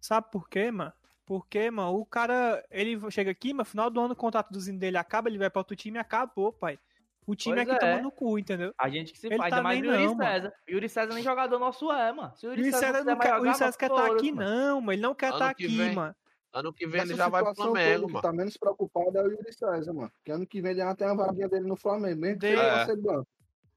Sabe 0.02 0.28
por 0.32 0.48
quê, 0.50 0.72
mano? 0.72 0.92
Porque, 1.26 1.72
mano, 1.72 1.98
o 2.00 2.06
cara, 2.06 2.64
ele 2.70 3.00
chega 3.12 3.32
aqui, 3.32 3.54
mas 3.54 3.66
no 3.68 3.72
final 3.72 3.90
do 3.90 4.00
ano 4.00 4.14
o 4.14 4.16
contrato 4.16 4.52
do 4.52 4.60
Zinho 4.60 4.80
dele 4.80 4.98
acaba, 4.98 5.28
ele 5.30 5.38
vai 5.40 5.50
pra 5.50 5.60
outro 5.60 5.76
time 5.76 5.98
e 5.98 6.02
acabou, 6.02 6.52
pai. 6.54 6.78
O 7.28 7.34
time 7.36 7.56
Pois 7.56 7.68
é 7.68 7.72
que 7.72 7.84
é. 7.84 7.90
toma 7.90 8.02
no 8.04 8.12
cu, 8.12 8.38
entendeu? 8.38 8.72
A 8.78 8.88
gente 8.88 9.12
que 9.12 9.18
se 9.18 9.26
Ele 9.26 9.38
faz, 9.38 9.50
tá 9.50 9.56
ainda 9.58 9.64
mais 9.64 9.82
o 9.82 9.86
Yuri 9.86 10.06
não, 10.06 10.16
mano. 10.16 10.30
César. 10.32 10.54
O 10.68 10.72
Yuri 10.72 10.90
César 10.90 11.14
nem 11.16 11.24
jogador 11.24 11.58
nosso 11.60 11.92
é, 11.92 12.14
mano. 12.14 12.32
Se 12.36 12.46
o 12.46 12.50
O 12.50 12.52
Yuri 12.54 12.62
Yuri 12.68 12.72
César, 12.74 12.86
César 12.94 13.04
não 13.04 13.18
quer, 13.18 13.30
mais 13.32 13.34
o 13.34 13.38
Yuri 13.38 13.46
jogar, 13.54 13.66
César 13.66 13.78
quer 13.80 13.90
mano, 13.90 14.02
estar 14.04 14.14
aqui, 14.16 14.30
foda-se, 14.30 14.48
mano. 14.50 14.66
não, 14.68 14.82
mano. 14.82 14.92
Ele 14.94 15.02
não 15.02 15.16
quer 15.16 15.34
estar 15.34 15.54
que 15.56 15.66
aqui, 15.66 15.78
vem. 15.78 15.96
mano. 15.96 16.16
Ano 16.54 16.72
que 16.74 16.86
vem 16.88 17.02
ele 17.02 17.10
Nessa 17.10 17.18
já 17.18 17.30
vai 17.30 17.42
pro 17.42 17.50
situação 17.52 17.74
toda, 17.74 17.84
Flamengo, 17.84 18.06
que 18.08 18.14
mano. 18.14 18.22
tá 18.22 18.32
menos 18.32 18.58
preocupado 18.58 19.18
é 19.18 19.22
o 19.24 19.32
Yuri 19.32 19.54
César, 19.54 19.94
mano. 19.94 20.12
Porque 20.12 20.32
ano 20.32 20.46
que 20.46 20.62
vem 20.62 20.72
ele 20.72 20.80
já 20.82 20.96
tem 20.96 21.08
a 21.08 21.14
vaguinha 21.16 21.50
dele 21.50 21.68
no 21.68 21.76
Flamengo, 21.76 22.22
mesmo 22.22 22.40
que 22.40 22.46
É. 22.46 22.96
banco. 22.98 23.28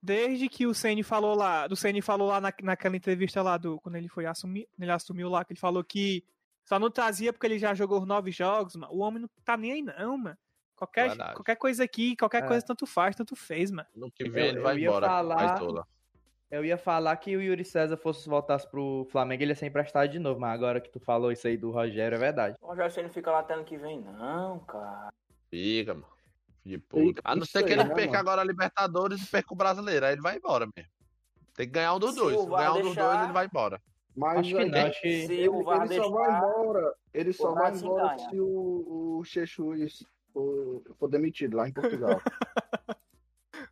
Desde 0.00 0.48
que 0.48 0.66
o 0.66 0.72
Ceni 0.74 1.02
falou 1.02 1.34
lá, 1.34 1.66
do 1.66 1.74
Ceni 1.76 2.00
falou 2.00 2.28
lá 2.28 2.40
na, 2.40 2.52
naquela 2.62 2.96
entrevista 2.96 3.42
lá 3.42 3.56
do 3.56 3.80
quando 3.80 3.96
ele 3.96 4.08
foi 4.08 4.26
assumir, 4.26 4.68
ele 4.78 4.90
assumiu 4.92 5.28
lá 5.28 5.44
que 5.44 5.52
ele 5.52 5.60
falou 5.60 5.82
que 5.82 6.24
só 6.64 6.78
não 6.78 6.90
trazia 6.90 7.32
porque 7.32 7.46
ele 7.46 7.58
já 7.58 7.74
jogou 7.74 7.98
os 8.00 8.06
nove 8.06 8.30
jogos, 8.30 8.76
mano. 8.76 8.92
O 8.92 8.98
homem 9.00 9.22
não 9.22 9.28
tá 9.44 9.56
nem 9.56 9.72
aí 9.72 9.82
não, 9.82 10.16
mano. 10.16 10.36
Qualquer, 10.76 11.08
Verdade. 11.08 11.34
qualquer 11.34 11.56
coisa 11.56 11.82
aqui, 11.82 12.14
qualquer 12.16 12.44
É. 12.44 12.46
coisa 12.46 12.64
tanto 12.64 12.86
faz, 12.86 13.16
tanto 13.16 13.34
fez, 13.34 13.70
mano. 13.72 13.88
Ano 13.96 14.12
que 14.12 14.28
vem 14.28 14.44
Eu- 14.44 14.50
ele 14.50 14.60
vai 14.60 14.78
embora. 14.78 15.06
falar- 15.08 15.34
Vai 15.34 15.58
tola. 15.58 15.88
Eu 16.50 16.64
ia 16.64 16.78
falar 16.78 17.14
que 17.16 17.36
o 17.36 17.42
Yuri 17.42 17.64
César 17.64 17.96
fosse 17.96 18.26
voltasse 18.28 18.70
pro 18.70 19.06
Flamengo, 19.10 19.42
ele 19.42 19.50
ia 19.50 19.56
ser 19.56 19.66
emprestado 19.66 20.08
de 20.08 20.18
novo, 20.18 20.38
mas 20.40 20.54
agora 20.54 20.80
que 20.80 20.88
tu 20.88 20.98
falou 21.00 21.30
isso 21.32 21.46
aí 21.48 21.56
do 21.58 21.70
Rogério, 21.72 22.14
é 22.14 22.18
verdade. 22.18 22.56
O 22.62 22.66
Rogério 22.68 22.90
Ceni 22.92 23.08
não 23.08 23.12
fica 23.12 23.30
lá 23.32 23.40
até 23.40 23.52
ano 23.54 23.64
que 23.64 23.76
vem, 23.76 24.00
não, 24.00 24.60
cara. 24.60 25.12
Fica, 25.50 25.92
mano. 25.94 26.06
De 26.68 26.78
puta. 26.78 27.20
A 27.24 27.34
não 27.34 27.46
ser 27.46 27.62
que 27.64 27.72
ele 27.72 27.82
né, 27.84 27.94
perca 27.94 28.08
mano? 28.12 28.18
agora 28.18 28.42
a 28.42 28.44
Libertadores 28.44 29.22
e 29.22 29.26
perca 29.26 29.54
o 29.54 29.56
Brasileiro. 29.56 30.04
Aí 30.06 30.12
ele 30.12 30.20
vai 30.20 30.36
embora 30.36 30.66
mesmo. 30.76 30.90
Tem 31.54 31.66
que 31.66 31.72
ganhar 31.72 31.94
um 31.94 31.98
dos 31.98 32.10
Se 32.12 32.16
dois. 32.20 32.38
Se 32.40 32.46
ganhar 32.46 32.72
um 32.72 32.74
dos 32.82 32.84
deixar- 32.94 33.08
dois, 33.10 33.22
ele 33.24 33.32
vai 33.32 33.46
embora. 33.46 33.82
Mas 34.14 34.38
Acho 34.40 34.50
que 34.56 34.78
acho 34.78 35.00
que... 35.00 35.26
Se 35.26 35.32
ele, 35.32 35.48
o 35.48 35.62
VAR 35.62 35.84
ele 35.86 35.94
só 35.96 36.10
vai 36.10 36.28
deixar, 36.30 36.38
embora. 36.48 36.94
Ele 37.14 37.32
só 37.32 37.54
vai 37.54 37.74
se 37.74 37.84
embora 37.84 38.16
ganha. 38.16 38.30
se 38.30 38.40
o, 38.40 39.18
o 39.20 39.22
for, 40.32 40.82
for 40.98 41.08
demitido 41.08 41.56
lá 41.56 41.68
em 41.68 41.72
Portugal. 41.72 42.20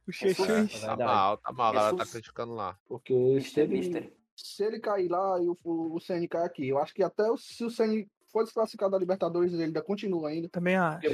O 0.08 0.12
Chechus. 0.12 0.82
É 0.84 0.86
Tá 0.86 0.96
mal, 0.96 1.36
tá 1.38 1.52
mal. 1.52 1.70
A 1.70 1.74
galera 1.74 1.96
tá 1.96 2.06
criticando 2.06 2.54
lá. 2.54 2.78
Porque 2.88 3.12
se 3.12 3.34
Mister, 3.34 3.64
ele, 3.64 3.76
mister. 3.78 4.12
se 4.36 4.64
ele 4.64 4.78
cair 4.78 5.08
lá 5.08 5.40
e 5.42 5.48
o, 5.48 5.58
o, 5.64 5.96
o 5.96 6.00
Ceni 6.00 6.28
cair 6.28 6.44
aqui, 6.44 6.68
eu 6.68 6.78
acho 6.78 6.94
que 6.94 7.02
até 7.02 7.28
o- 7.28 7.36
se 7.36 7.64
o 7.64 7.70
Ceni 7.70 8.08
for 8.37 8.45
desclassificado 8.45 8.90
da 8.93 8.99
Libertadores, 8.99 9.52
ele 9.55 9.64
ainda 9.64 9.81
continua 9.81 10.28
ainda. 10.28 10.47
Também 10.50 10.76
acho. 10.76 11.09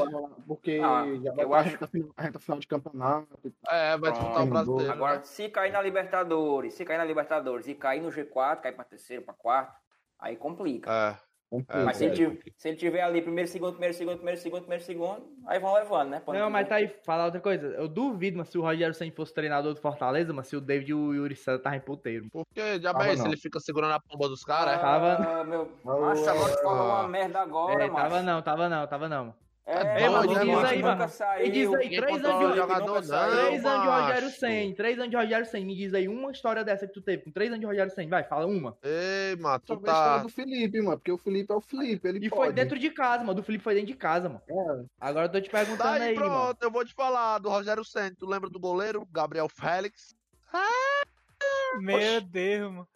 Porque, 0.47 0.81
Ah, 0.83 1.05
já 1.23 1.33
vai 1.33 1.45
eu 1.45 1.55
acho- 1.55 1.69
reta, 1.71 1.87
final- 1.87 2.11
reta 2.19 2.39
final 2.41 2.59
de 2.59 2.67
campeonato. 2.67 3.29
É, 3.69 3.97
vai 3.97 4.11
disputar 4.11 4.43
o 4.43 4.47
brasileiro. 4.47 4.93
Agora, 4.93 5.17
né? 5.19 5.23
se 5.23 5.49
cair 5.49 5.73
na 5.73 5.81
Libertadores, 5.81 6.75
se 6.75 6.85
cair 6.85 6.99
na 6.99 7.05
Libertadores 7.05 7.69
e 7.69 7.75
cair 7.75 8.01
no 8.03 8.11
G4, 8.11 8.61
cair 8.63 8.73
pra 8.75 8.85
terceiro, 8.85 9.23
pra 9.23 9.33
quarto, 9.35 9.73
aí 10.19 10.37
complica. 10.37 10.91
É. 10.91 11.32
Mas 11.85 11.99
se 11.99 12.05
ele, 12.07 12.15
tiver, 12.15 12.39
se 12.57 12.69
ele 12.69 12.77
tiver 12.79 13.03
ali 13.03 13.21
primeiro, 13.21 13.49
segundo, 13.51 13.73
primeiro, 13.73 13.95
segundo, 13.95 14.17
primeiro, 14.17 14.41
segundo, 14.41 14.61
primeiro, 14.63 14.85
segundo, 14.85 15.23
aí 15.47 15.59
vão 15.59 15.75
levando, 15.75 16.09
né? 16.09 16.21
Pode 16.25 16.39
Não, 16.39 16.49
mas 16.49 16.67
tá 16.67 16.77
aí, 16.77 16.89
falar 17.05 17.27
outra 17.27 17.41
coisa. 17.41 17.67
Eu 17.67 17.87
duvido, 17.89 18.39
mas 18.39 18.49
se 18.49 18.57
o 18.57 18.63
Rogério 18.63 18.95
Senna 18.95 19.13
fosse 19.13 19.35
treinador 19.35 19.75
do 19.75 19.81
Fortaleza, 19.81 20.33
mas 20.33 20.47
se 20.47 20.57
o 20.57 20.61
David 20.63 20.91
e 20.91 20.95
o 20.95 21.13
Yuri 21.13 21.37
César 21.37 21.59
estavam 21.59 21.77
em 21.79 21.83
puteiro. 21.83 22.27
Porque, 22.33 22.81
já 22.81 22.95
bem, 22.95 23.17
se 23.17 23.27
ele 23.27 23.37
fica 23.37 23.61
segurando 23.61 23.93
a 23.93 24.01
pomba 24.01 24.29
dos 24.29 24.43
caras, 24.45 24.75
é. 24.75 24.79
Tava- 24.79 25.41
Ah, 25.41 25.45
meu. 25.45 25.71
Ah, 25.87 25.97
Macho, 26.01 26.31
agora 26.31 26.57
tu 26.57 26.63
falou 26.63 26.85
uma 26.87 27.09
merda 27.09 27.41
agora, 27.41 27.85
É, 27.85 27.91
macho. 27.91 27.95
tava 27.97 28.23
não, 28.23 28.43
tava 28.43 28.69
não, 28.69 28.87
tava 28.87 29.09
não. 29.09 29.35
É, 29.65 30.03
Ei, 30.03 30.09
mano, 30.09 30.27
mano, 30.33 30.45
diz 30.45 30.65
aí, 30.71 30.83
mano. 30.83 31.09
saiu. 31.09 31.43
Me 31.45 31.51
diz 31.53 31.73
aí, 31.73 31.85
Ninguém 31.85 32.01
três 32.01 32.25
anos 32.25 32.51
de 32.51 32.57
jogador, 32.57 33.03
saiu. 33.05 33.31
Três 33.47 33.65
anos 33.65 33.83
de. 33.83 33.89
Rogério 33.89 34.31
Senna, 34.31 34.75
três 34.75 34.99
anos 34.99 35.11
de 35.11 35.17
Rogério 35.17 35.47
Senna. 35.47 35.67
Me 35.67 35.77
diz 35.77 35.95
aí 35.95 36.09
uma 36.09 36.33
história 36.33 36.65
dessa 36.65 36.85
que 36.87 36.93
tu 36.93 37.01
teve 37.01 37.23
com 37.23 37.31
três 37.31 37.49
anos 37.49 37.61
de 37.61 37.67
Rogério 37.67 37.93
Senna. 37.95 38.11
Vai, 38.11 38.25
fala 38.25 38.45
uma. 38.47 38.77
Ei, 38.83 39.37
mano, 39.37 39.61
tu 39.65 39.77
tá. 39.79 40.19
do 40.19 40.29
Felipe, 40.29 40.81
mano, 40.83 40.99
porque 40.99 41.13
o 41.13 41.17
Felipe 41.17 41.53
é 41.53 41.55
o 41.57 41.61
Felipe, 41.61 42.09
ele 42.09 42.19
E 42.27 42.29
pode. 42.29 42.43
foi 42.43 42.53
dentro 42.53 42.77
de 42.77 42.91
casa, 42.91 43.19
mano. 43.23 43.35
Do 43.35 43.43
Felipe 43.45 43.63
foi 43.63 43.75
dentro 43.75 43.87
de 43.93 43.97
casa, 43.97 44.29
mano. 44.29 44.43
É, 44.49 44.85
Agora 45.01 45.27
eu 45.27 45.31
tô 45.33 45.41
te 45.41 45.49
perguntando 45.49 45.91
Daí 45.99 46.03
aí, 46.09 46.15
mano. 46.17 46.29
pronto, 46.29 46.63
eu 46.65 46.71
vou 46.71 46.85
te 46.85 46.93
falar 46.93 47.39
do 47.39 47.49
Rogério 47.49 47.85
Senna. 47.85 48.17
Tu 48.19 48.27
lembra 48.27 48.51
do 48.51 48.59
goleiro, 48.59 49.07
Gabriel 49.13 49.49
Félix? 49.49 50.17
Meu 51.79 52.21
Deus, 52.21 52.73
mano. 52.73 52.89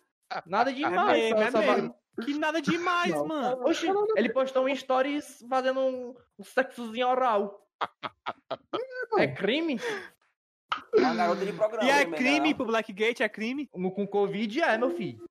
Nada 0.45 0.71
É 0.71 0.75
demais, 0.75 1.23
mesmo, 1.23 1.39
só- 1.39 1.45
é 1.45 1.51
só 1.53 1.61
vai- 1.63 1.77
mesmo. 1.77 1.95
Que 2.25 2.35
nada 2.39 2.61
demais, 2.63 3.11
Não. 3.13 3.27
mano. 3.27 3.65
Oxi, 3.69 3.87
ele 4.17 4.31
postou 4.33 4.65
um 4.67 4.75
stories 4.75 5.45
fazendo 5.49 5.81
um, 5.81 6.15
um 6.39 6.45
sexozinho 6.45 7.07
oral. 7.09 7.67
É 9.19 9.29
crime? 9.29 9.79
É 10.97 11.01
uma 11.01 11.15
garota 11.15 11.45
de 11.45 11.53
programa. 11.53 11.85
E 11.85 11.91
é 11.91 12.05
crime 12.07 12.55
pro 12.55 12.67
Blackgate, 12.67 13.23
é 13.23 13.29
crime. 13.29 13.69
No, 13.75 13.91
com 13.93 14.07
Covid 14.07 14.61
é, 14.63 14.77
meu 14.79 14.91
filho. 14.91 15.25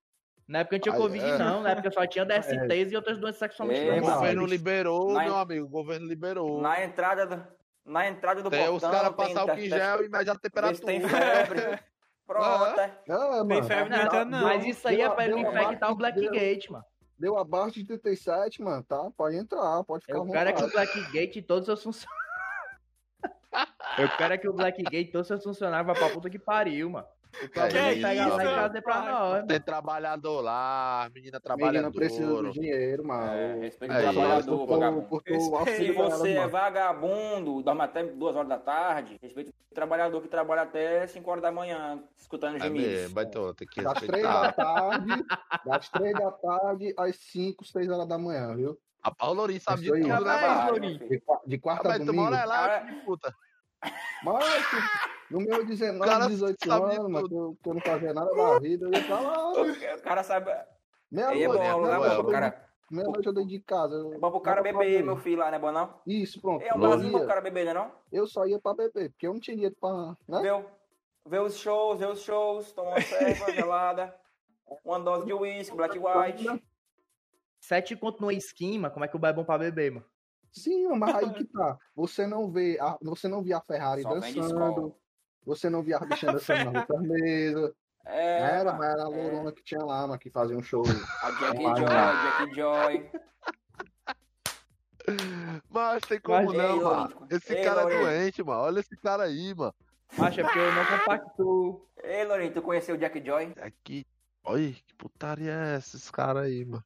Na 0.48 0.60
época 0.60 0.76
não 0.78 0.82
tinha 0.84 0.96
Covid, 0.96 1.26
é. 1.26 1.38
não. 1.40 1.62
Na 1.64 1.72
época 1.72 1.92
só 1.92 2.06
tinha 2.06 2.24
DSTs 2.24 2.92
e 2.92 2.96
outras 2.96 3.18
doenças 3.18 3.40
sexualmente 3.40 3.80
É, 3.80 3.84
O 3.84 3.86
mano. 3.88 3.96
transmissíveis. 3.96 4.20
governo 4.36 4.46
liberou, 4.46 5.12
Na- 5.14 5.24
meu 5.24 5.36
amigo. 5.38 5.66
O 5.66 5.70
governo 5.70 6.08
liberou. 6.08 6.62
Na 6.62 6.84
entrada 6.84 7.26
do, 7.26 7.48
na 7.84 8.08
entrada 8.08 8.44
do 8.44 8.50
Tem 8.52 8.62
os 8.70 8.70
portão, 8.82 8.92
caras 8.92 9.08
tem- 9.16 9.34
passar 9.34 9.44
o 9.52 9.56
que 9.56 9.70
gel 9.70 10.04
e 10.06 10.10
medir 10.10 10.30
a 10.30 10.36
temperatura. 10.36 10.86
tem 10.86 11.02
febre. 11.02 11.80
Pronto, 12.26 12.80
é. 12.80 13.02
é 13.08 13.44
mano. 13.44 14.26
não 14.26 14.26
não. 14.26 14.42
Mas 14.44 14.66
isso 14.66 14.88
aí 14.88 14.98
Deu 14.98 15.06
é 15.06 15.08
a- 15.10 15.14
pra 15.14 15.26
ele 15.26 15.34
a 15.36 15.40
infectar 15.42 15.92
o 15.92 15.96
Blackgate, 15.96 16.72
mano. 16.72 16.86
Deu 17.18 17.38
abaixo 17.38 17.76
de 17.76 17.86
37, 17.86 18.62
mano, 18.62 18.84
tá? 18.84 19.10
Pode 19.16 19.38
entrar, 19.38 19.84
pode 19.84 20.06
ficar 20.06 20.18
Eu 20.18 20.26
quero 20.26 20.50
é 20.50 20.54
que 20.54 20.64
o. 20.64 20.70
Blackgate 20.72 21.40
e 21.40 21.42
todos 21.42 21.62
os 21.62 21.66
seus 21.68 21.84
funcionários. 21.84 22.26
Eu 23.98 24.10
quero 24.18 24.34
é 24.34 24.38
que 24.38 24.48
o 24.50 24.54
Blackgate 24.54 24.98
e 24.98 25.12
todos 25.12 25.22
os 25.22 25.28
seus 25.28 25.44
funcionários 25.44 25.88
vá 25.88 25.94
pra 25.94 26.10
puta 26.14 26.30
que 26.30 26.38
pariu, 26.40 26.90
mano. 26.90 27.08
Problema 27.54 27.88
é 27.88 27.94
Que 27.96 28.02
pegar 28.02 28.28
lá 28.28 28.44
e 28.44 28.46
isso, 28.48 28.54
trazer 28.56 28.82
pra 28.82 29.02
nós, 29.02 29.32
mano. 29.34 29.48
Tem 29.48 29.60
trabalhador 29.62 30.42
lá, 30.42 31.10
menina 31.14 31.40
Menina 31.58 31.92
precisa 31.92 32.28
do 32.42 32.52
dinheiro, 32.52 33.06
mano. 33.06 33.32
É, 33.34 33.54
respeito 33.60 33.94
É 33.94 33.98
o 33.98 34.04
isso. 34.04 34.14
trabalhador, 34.14 34.58
Por- 34.58 34.68
vagabundo. 34.68 35.08
por- 35.08 35.24
por 35.24 35.34
Respeito. 35.64 35.86
Se 35.86 35.92
você 35.92 36.32
é 36.34 36.48
vagabundo, 36.48 37.62
dorme 37.62 37.82
até 37.82 38.04
duas 38.04 38.36
horas 38.36 38.50
da 38.50 38.58
tarde, 38.58 39.20
respeita 39.22 39.52
o 39.72 39.76
trabalhador 39.76 40.22
que 40.22 40.28
trabalha 40.28 40.62
até 40.62 41.06
5 41.08 41.30
horas 41.30 41.44
da 41.44 41.52
manhã, 41.52 42.02
escutando 42.18 42.56
É 42.58 42.60
gemidos. 42.60 42.88
mesmo, 42.88 43.14
baitão, 43.16 43.54
tem 43.54 43.68
que 43.68 43.82
Das 43.82 44.00
três 44.00 44.24
da 44.24 44.52
tarde, 44.52 45.26
das 45.66 45.90
três 45.90 46.14
da 46.14 46.32
tarde 46.32 46.94
às 46.98 47.16
5, 47.18 47.66
6 47.66 47.90
horas 47.90 48.08
da 48.08 48.18
manhã, 48.18 48.56
viu? 48.56 48.78
A 49.04 49.14
Paulo 49.14 49.36
Lourinho 49.42 49.62
sabe 49.62 49.82
de 49.84 49.88
Isso 49.88 49.94
tudo, 50.02 50.26
né. 50.26 50.98
De, 51.08 51.20
qua- 51.20 51.42
de 51.46 51.58
quarta 51.60 51.82
a 51.82 51.92
Rapaz, 51.92 52.00
tu 52.00 52.06
domingo. 52.08 52.24
mora 52.24 52.46
lá, 52.46 52.86
puta. 53.06 53.36
Mas 54.24 54.66
no 55.30 55.40
meu 55.40 55.66
19, 55.66 56.00
cara 56.10 56.28
18 56.28 56.66
sabe 56.68 56.90
de 56.90 56.96
anos, 56.98 57.10
mas 57.12 57.32
eu, 57.32 57.58
que 57.62 57.70
eu 57.70 57.74
não 57.74 57.82
fazia 57.82 58.14
nada 58.14 58.34
da 58.34 58.60
vida, 58.60 58.86
eu 58.86 58.92
ia 58.94 59.04
pra 59.04 59.20
lá. 59.20 59.52
O 59.52 60.02
cara 60.02 60.24
sabe. 60.24 60.52
Meia 61.12 61.26
é 61.26 61.48
bom, 61.48 61.54
noite, 61.54 61.60
né, 62.00 62.14
é 62.14 62.22
bom 62.24 62.32
cara. 62.32 62.70
meia 62.92 63.08
noite 63.08 63.26
eu 63.28 63.34
dei 63.34 63.46
de 63.46 63.60
casa. 63.60 63.96
eu- 63.96 64.14
É 64.14 64.18
bom 64.18 64.32
pro 64.32 64.42
cara 64.42 64.62
beber, 64.62 65.04
meu 65.04 65.18
filho 65.18 65.40
lá, 65.40 65.50
né, 65.52 65.58
bom 65.60 65.72
não? 65.72 65.94
Isso, 66.06 66.42
pronto. 66.42 66.62
É 66.64 66.72
um 66.74 66.76
Eu, 66.76 66.80
Brasil 66.82 67.12
pro 67.12 67.28
cara 67.28 67.42
beber, 67.42 67.66
né 67.66 67.74
não? 67.74 67.92
eu 68.12 68.28
só 68.28 68.46
ia 68.46 68.60
pra 68.60 68.74
beber, 68.74 69.10
porque 69.12 69.28
eu 69.28 69.34
não 69.34 69.40
tinha 69.40 69.56
dinheiro 69.56 69.76
pra. 69.80 70.16
Né? 70.28 70.42
Vê, 70.42 70.52
o- 70.52 70.66
vê 71.26 71.40
os 71.40 71.58
shows, 71.58 72.00
vê 72.00 72.06
os 72.06 72.22
shows, 72.22 72.72
toma 72.72 72.92
uma 72.92 73.02
cerveja 73.02 73.46
gelada, 73.54 74.16
uma 74.84 75.00
dose 75.00 75.26
de 75.26 75.34
uísque, 75.34 75.76
black 75.76 75.98
white. 75.98 76.64
Sete 77.60 77.96
conto 77.96 78.22
no 78.22 78.32
esquema, 78.32 78.90
como 78.92 79.06
é 79.06 79.08
que 79.08 79.16
o 79.16 79.20
bar 79.20 79.30
é 79.30 79.34
bom 79.34 79.44
pra 79.44 79.58
beber, 79.58 79.92
mano? 79.92 80.06
Sim, 80.52 80.88
mas 80.90 81.16
aí 81.16 81.34
que 81.34 81.44
tá. 81.52 81.78
Você 81.96 82.28
não 82.28 82.52
vê 82.52 82.78
a, 82.80 82.98
você 83.02 83.28
não 83.28 83.42
via 83.42 83.58
a 83.58 83.62
Ferrari 83.62 84.04
Só 84.04 84.14
dançando. 84.14 84.96
Você 85.46 85.70
não 85.70 85.82
via 85.84 85.98
a 86.02 86.06
bichinha 86.06 86.32
dançando 86.34 86.72
na 86.72 86.80
outra 86.82 87.00
mesa. 87.00 87.74
É, 88.08 88.40
Era, 88.40 88.66
mano, 88.74 88.78
mas 88.80 88.90
era 88.94 89.04
a 89.04 89.08
lourona 89.08 89.52
que 89.52 89.64
tinha 89.64 89.84
lá, 89.84 90.06
mas 90.08 90.20
que 90.20 90.30
fazia 90.30 90.56
um 90.58 90.62
show. 90.62 90.84
a 91.24 91.32
Jack 91.32 91.64
Vai, 91.64 91.76
Joy, 91.76 91.86
vai. 91.86 92.38
Jack 92.40 92.56
Joy. 92.56 93.12
Mas 95.70 96.02
tem 96.04 96.20
como 96.20 96.46
Mas, 96.46 96.58
não, 96.58 96.76
ei, 96.78 96.84
mano. 96.84 97.28
Esse 97.30 97.54
Ei, 97.54 97.64
cara 97.64 97.82
é 97.82 98.00
doente, 98.00 98.44
mano. 98.44 98.62
Olha 98.62 98.80
esse 98.80 98.96
cara 98.98 99.24
aí, 99.24 99.54
mano. 99.54 99.74
Acho 100.18 100.40
é 100.40 100.44
porque 100.44 100.60
eu 100.60 100.74
não 100.74 100.86
compacto. 101.00 101.88
Ei, 102.04 102.26
Lourinho, 102.26 102.54
tu 102.54 102.62
conheceu 102.62 102.96
o 102.96 102.98
Jack 102.98 103.24
Joy? 103.24 103.54
Aqui. 103.62 104.06
Olha, 104.44 104.72
que 104.72 104.94
putaria 104.98 105.52
é 105.52 105.76
essa, 105.76 105.98
esse 105.98 106.12
cara 106.12 106.42
aí, 106.42 106.66
mano. 106.66 106.84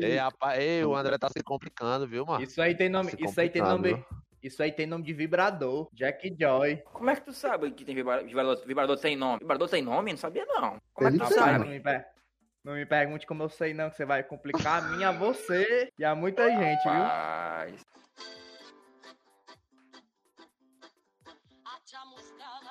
Ei, 0.00 0.16
rapaz, 0.16 0.60
ei, 0.60 0.84
o 0.84 0.94
André 0.94 1.18
tá 1.18 1.28
se 1.28 1.42
complicando, 1.42 2.06
viu, 2.06 2.24
mano? 2.24 2.42
Isso 2.42 2.60
aí 2.62 2.74
tem 2.74 2.88
nome. 2.88 3.10
Se 3.10 3.22
Isso 3.22 3.40
aí 3.40 3.50
tem 3.50 3.60
nome. 3.62 3.94
viu? 3.94 4.04
Isso 4.42 4.62
aí 4.62 4.72
tem 4.72 4.86
nome 4.86 5.04
de 5.04 5.12
vibrador. 5.12 5.88
Jack 5.92 6.34
Joy. 6.38 6.78
Como 6.92 7.08
é 7.10 7.14
que 7.14 7.22
tu 7.22 7.32
sabe 7.32 7.70
que 7.70 7.84
tem 7.84 7.94
vibra- 7.94 8.24
vibrador, 8.24 8.66
vibrador 8.66 8.98
tem 8.98 9.14
nome? 9.16 9.38
Vibrador 9.38 9.68
tem 9.68 9.82
nome? 9.82 10.10
Não 10.10 10.18
sabia 10.18 10.44
não. 10.46 10.80
Como 10.92 11.08
é 11.08 11.12
que 11.12 11.16
Ele 11.18 11.24
tu 11.24 11.32
sabe? 11.34 11.58
não 11.60 11.66
me, 11.68 11.80
per- 11.80 12.06
não 12.64 12.74
me 12.74 12.84
pergunte 12.86 13.26
como 13.26 13.44
eu 13.44 13.48
sei, 13.48 13.72
não, 13.72 13.88
que 13.88 13.96
você 13.96 14.04
vai 14.04 14.22
complicar 14.24 14.82
a 14.82 14.88
mim, 14.88 15.04
a 15.04 15.12
você 15.12 15.92
e 15.96 16.04
a 16.04 16.14
muita 16.14 16.48
gente, 16.50 16.82
viu? 16.82 16.92
Rapaz. 16.92 17.80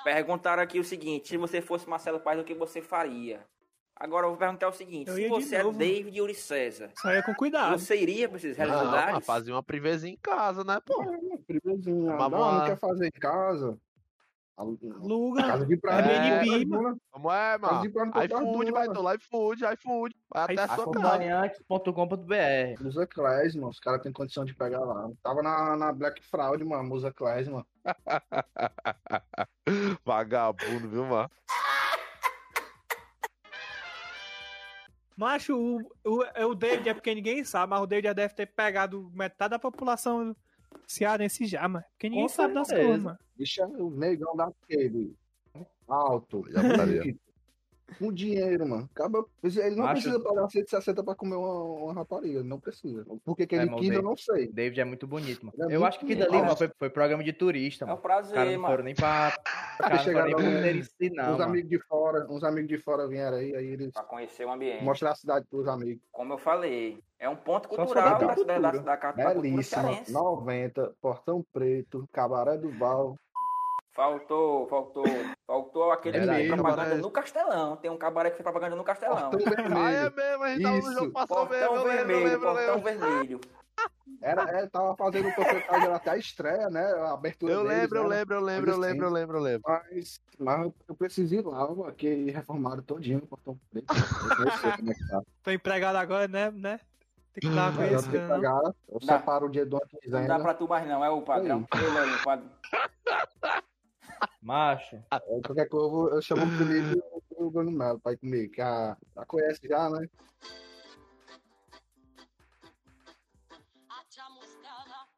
Perguntaram 0.04 0.62
aqui 0.62 0.78
o 0.78 0.84
seguinte: 0.84 1.28
se 1.28 1.36
você 1.36 1.60
fosse 1.60 1.88
Marcelo 1.88 2.20
Paz, 2.20 2.38
o 2.38 2.44
que 2.44 2.54
você 2.54 2.82
faria? 2.82 3.40
Agora 4.02 4.26
eu 4.26 4.30
vou 4.30 4.38
perguntar 4.38 4.68
o 4.68 4.72
seguinte: 4.72 5.08
Eu 5.08 5.14
se 5.14 5.28
você 5.28 5.54
é. 5.54 5.72
David 5.72 6.18
Yuri 6.18 6.34
César, 6.34 6.90
Só 6.96 7.12
ia 7.12 7.22
com 7.22 7.32
cuidado. 7.36 7.78
você 7.78 7.96
iria 7.96 8.28
para 8.28 8.36
esses 8.36 8.56
realidades? 8.56 9.14
mas 9.14 9.24
fazia 9.24 9.54
uma 9.54 9.62
privezinha 9.62 10.12
em 10.12 10.18
casa, 10.20 10.64
né, 10.64 10.80
pô? 10.84 11.04
Primeirzinho, 11.46 12.12
Uma 12.12 12.28
não, 12.28 12.52
não 12.52 12.66
quer 12.66 12.76
fazer 12.76 13.06
em 13.06 13.12
casa. 13.12 13.78
Luga. 14.58 15.42
Casa 15.42 15.66
de 15.66 15.76
praia. 15.76 16.40
Airbnb, 16.40 16.82
né? 16.82 16.94
Como 17.12 17.32
é, 17.32 17.58
mano? 17.58 17.82
de 17.82 17.90
praia 17.90 18.06
não 18.06 18.12
tem 18.12 18.24
iFood, 18.24 18.70
vai 18.72 18.88
né? 18.88 18.94
do 18.94 19.14
iFood, 19.14 19.64
iFood. 19.74 20.16
Vai 20.28 20.44
até 20.44 20.62
a 20.62 20.68
sua 20.68 20.90
casa. 20.90 21.08
Musa 22.80 23.06
Class, 23.06 23.54
mano. 23.54 23.68
Os 23.68 23.80
caras 23.80 24.02
têm 24.02 24.12
condição 24.12 24.44
de 24.44 24.54
pegar 24.54 24.80
lá. 24.80 25.08
Tava 25.22 25.42
na, 25.42 25.76
na 25.76 25.92
Black 25.92 26.22
Fraud, 26.22 26.62
mano. 26.64 26.84
Musa 26.84 27.12
Class, 27.12 27.48
mano. 27.48 27.66
Vagabundo, 30.04 30.88
viu, 30.88 31.06
mano? 31.06 31.30
Macho, 35.16 35.56
o, 35.56 35.80
o, 36.04 36.46
o 36.46 36.54
David 36.54 36.88
é 36.88 36.94
porque 36.94 37.14
ninguém 37.14 37.44
sabe, 37.44 37.70
mas 37.70 37.82
o 37.82 37.86
David 37.86 38.08
já 38.08 38.12
deve 38.12 38.34
ter 38.34 38.46
pegado 38.46 39.10
metade 39.14 39.50
da 39.50 39.58
população 39.58 40.34
cearense 40.86 41.46
já, 41.46 41.66
mano. 41.68 41.84
Porque 41.92 42.08
ninguém 42.08 42.24
Com 42.24 42.28
sabe 42.28 42.54
das 42.54 42.68
certeza. 42.68 42.88
coisas, 42.88 43.04
mano. 43.04 43.18
Bicho 43.36 43.62
é 43.62 43.66
o 43.66 43.90
negão 43.90 44.36
daquele. 44.36 45.14
Alto. 45.86 46.44
Já 46.50 46.62
botaria. 46.62 47.16
com 47.98 48.12
dinheiro, 48.12 48.66
mano. 48.68 48.88
Acaba, 48.94 49.24
ele 49.42 49.70
não 49.76 49.84
Macho- 49.84 50.02
precisa 50.02 50.20
pagar 50.20 50.48
160 50.48 51.02
pra 51.04 51.14
comer 51.14 51.36
uma, 51.36 51.62
uma 51.62 51.92
rapariga. 51.94 52.42
Não 52.42 52.58
precisa. 52.60 53.04
Por 53.24 53.36
que, 53.36 53.46
que 53.46 53.54
ele 53.54 53.68
É, 53.70 53.74
quis, 53.76 53.90
eu 53.90 54.02
não 54.02 54.16
sei. 54.16 54.48
David 54.52 54.80
é 54.80 54.84
muito 54.84 55.06
bonito, 55.06 55.46
mano. 55.46 55.70
É 55.70 55.76
Eu 55.76 55.84
acho 55.84 55.98
que 55.98 56.04
aquilo 56.04 56.20
bonito. 56.20 56.34
ali, 56.34 56.42
mano, 56.44 56.56
foi, 56.56 56.70
foi 56.78 56.90
programa 56.90 57.22
de 57.24 57.32
turista, 57.32 57.84
É 57.84 57.86
um 57.86 57.88
mano. 57.90 57.98
Os 58.00 58.02
caras 58.06 58.28
prazer, 58.30 58.52
não 58.54 58.62
mano. 58.62 58.72
foram 58.72 58.84
nem 58.84 58.94
pra. 58.94 59.28
Os 59.32 59.76
caras 59.78 60.06
não 60.06 60.12
foram 60.12 60.24
nem 60.26 60.34
pra 60.34 60.44
uns- 60.44 60.54
poder 60.54 60.76
ensinar, 60.76 61.24
uns 61.32 61.38
mano. 61.38 61.44
amigos 61.44 61.70
de 61.70 61.78
fora, 61.80 62.26
uns 62.30 62.44
amigos 62.44 62.68
de 62.68 62.78
fora 62.78 63.08
vieram 63.08 63.36
aí, 63.36 63.54
aí 63.54 63.66
eles 63.66 63.92
Pra 63.92 64.02
conhecer 64.04 64.44
o 64.44 64.50
ambiente. 64.52 64.84
mostrar 64.84 65.12
a 65.12 65.14
cidade 65.14 65.46
pros 65.50 65.66
amigos. 65.68 66.02
Como 66.10 66.32
eu 66.32 66.38
falei, 66.38 66.98
é 67.18 67.28
um 67.28 67.36
ponto 67.36 67.68
cultural 67.68 68.18
da, 68.18 68.34
da, 68.34 68.34
da, 68.34 68.70
da, 68.70 69.12
da, 69.12 69.34
Belíssima. 69.34 69.62
cearense. 69.62 70.12
90, 70.12 70.92
Portão 71.00 71.44
Preto, 71.52 72.08
Cabaré 72.12 72.56
do 72.58 72.70
Val. 72.78 73.16
Faltou, 73.94 74.66
faltou, 74.68 75.04
faltou 75.46 75.92
aquele 75.92 76.12
que 76.14 76.18
Verdade. 76.20 76.38
fez 76.48 76.54
propaganda 76.54 76.82
Cabaré. 76.82 77.02
no 77.02 77.10
Castelão. 77.10 77.76
Tem 77.76 77.90
um 77.90 77.98
cabaré 77.98 78.30
que 78.30 78.36
fez 78.36 78.42
propaganda 78.42 78.74
no 78.74 78.84
Castelão. 78.84 79.30
Portão 79.30 79.76
Ah, 79.76 79.92
é 79.92 80.10
mesmo, 80.10 80.44
a 80.44 80.48
gente 80.48 80.62
tava 80.62 80.76
no 80.76 80.82
Isso. 80.82 80.92
jogo 80.94 81.12
passou 81.12 81.48
mesmo, 81.48 81.68
Portão 81.68 81.76
eu 81.76 81.84
lembro, 81.84 81.90
eu 81.90 82.06
vermelho, 82.06 82.24
lembro, 82.30 82.48
eu 82.48 82.54
portão 82.54 82.74
lembro. 82.84 83.08
vermelho. 83.08 83.40
Era, 84.22 84.42
é, 84.50 84.66
tava 84.66 84.96
fazendo 84.96 85.28
o 85.28 85.94
até 85.94 86.10
a 86.10 86.16
estreia, 86.16 86.70
né? 86.70 86.84
A 86.84 87.12
abertura 87.12 87.52
Eu 87.52 87.62
deles, 87.64 87.76
lembro, 87.80 87.98
eu 87.98 88.08
né? 88.08 88.16
lembro, 88.16 88.34
eu 88.36 88.40
lembro, 88.40 88.70
eu 88.70 88.74
Coisa 88.76 88.88
lembro, 88.88 89.06
eu 89.06 89.10
lembro, 89.12 89.36
eu 89.38 89.42
lembro. 89.42 89.62
Mas, 89.66 90.20
mas 90.38 90.72
eu 90.88 90.94
preciso 90.94 91.34
ir 91.34 91.44
lá, 91.44 91.92
que 91.92 92.30
reformaram 92.30 92.82
todinho 92.82 93.18
o 93.18 93.26
Portão 93.26 93.58
Preto. 93.70 93.92
Eu 93.94 94.44
não 94.46 94.58
sei 94.58 94.72
como 94.72 94.90
é 94.90 94.94
que 94.94 95.08
tá. 95.08 95.22
Tô 95.42 95.50
empregado 95.50 95.96
agora, 95.96 96.28
né? 96.28 96.50
né? 96.50 96.80
Tem 97.34 97.50
que 97.50 97.56
dar 97.56 97.70
uma 97.72 97.72
Mas 97.72 98.12
eu 98.12 98.20
eu 98.88 99.00
Dá. 99.00 99.18
separo 99.18 99.46
o 99.46 99.50
dia 99.50 99.66
do 99.66 99.76
ano 99.76 99.88
Não 100.06 100.26
dá 100.26 100.38
pra 100.38 100.54
tu 100.54 100.68
mais 100.68 100.86
não, 100.86 101.04
é 101.04 101.10
o 101.10 101.22
padrão. 101.22 101.66
Ele 101.74 101.98
aí, 101.98 102.14
o 102.14 102.22
padrão. 102.22 102.50
Macho. 104.40 105.02
Aí, 105.10 105.20
Qualquer 105.42 105.68
coisa 105.68 105.86
eu, 105.86 105.90
vou- 105.90 106.10
eu 106.10 106.22
chamo 106.22 106.44
o 106.44 106.50
Felipe 106.58 106.98
e 106.98 107.42
o 107.42 107.50
Bruno 107.50 107.70
Melo 107.70 108.00
pra 108.00 108.12
ir 108.12 108.18
comigo, 108.18 108.52
que 108.52 108.60
a, 108.60 108.96
já 109.14 109.24
conhece 109.26 109.60
já, 109.68 109.88
né? 109.90 110.06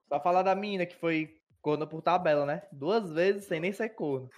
Só 0.08 0.20
falar 0.20 0.42
da 0.42 0.54
mina 0.54 0.86
que 0.86 0.94
foi 0.96 1.36
corno 1.60 1.86
por 1.86 2.02
tabela, 2.02 2.44
né? 2.44 2.62
Duas 2.70 3.10
vezes 3.10 3.46
sem 3.46 3.58
nem 3.58 3.72
ser 3.72 3.88
corno. 3.90 4.28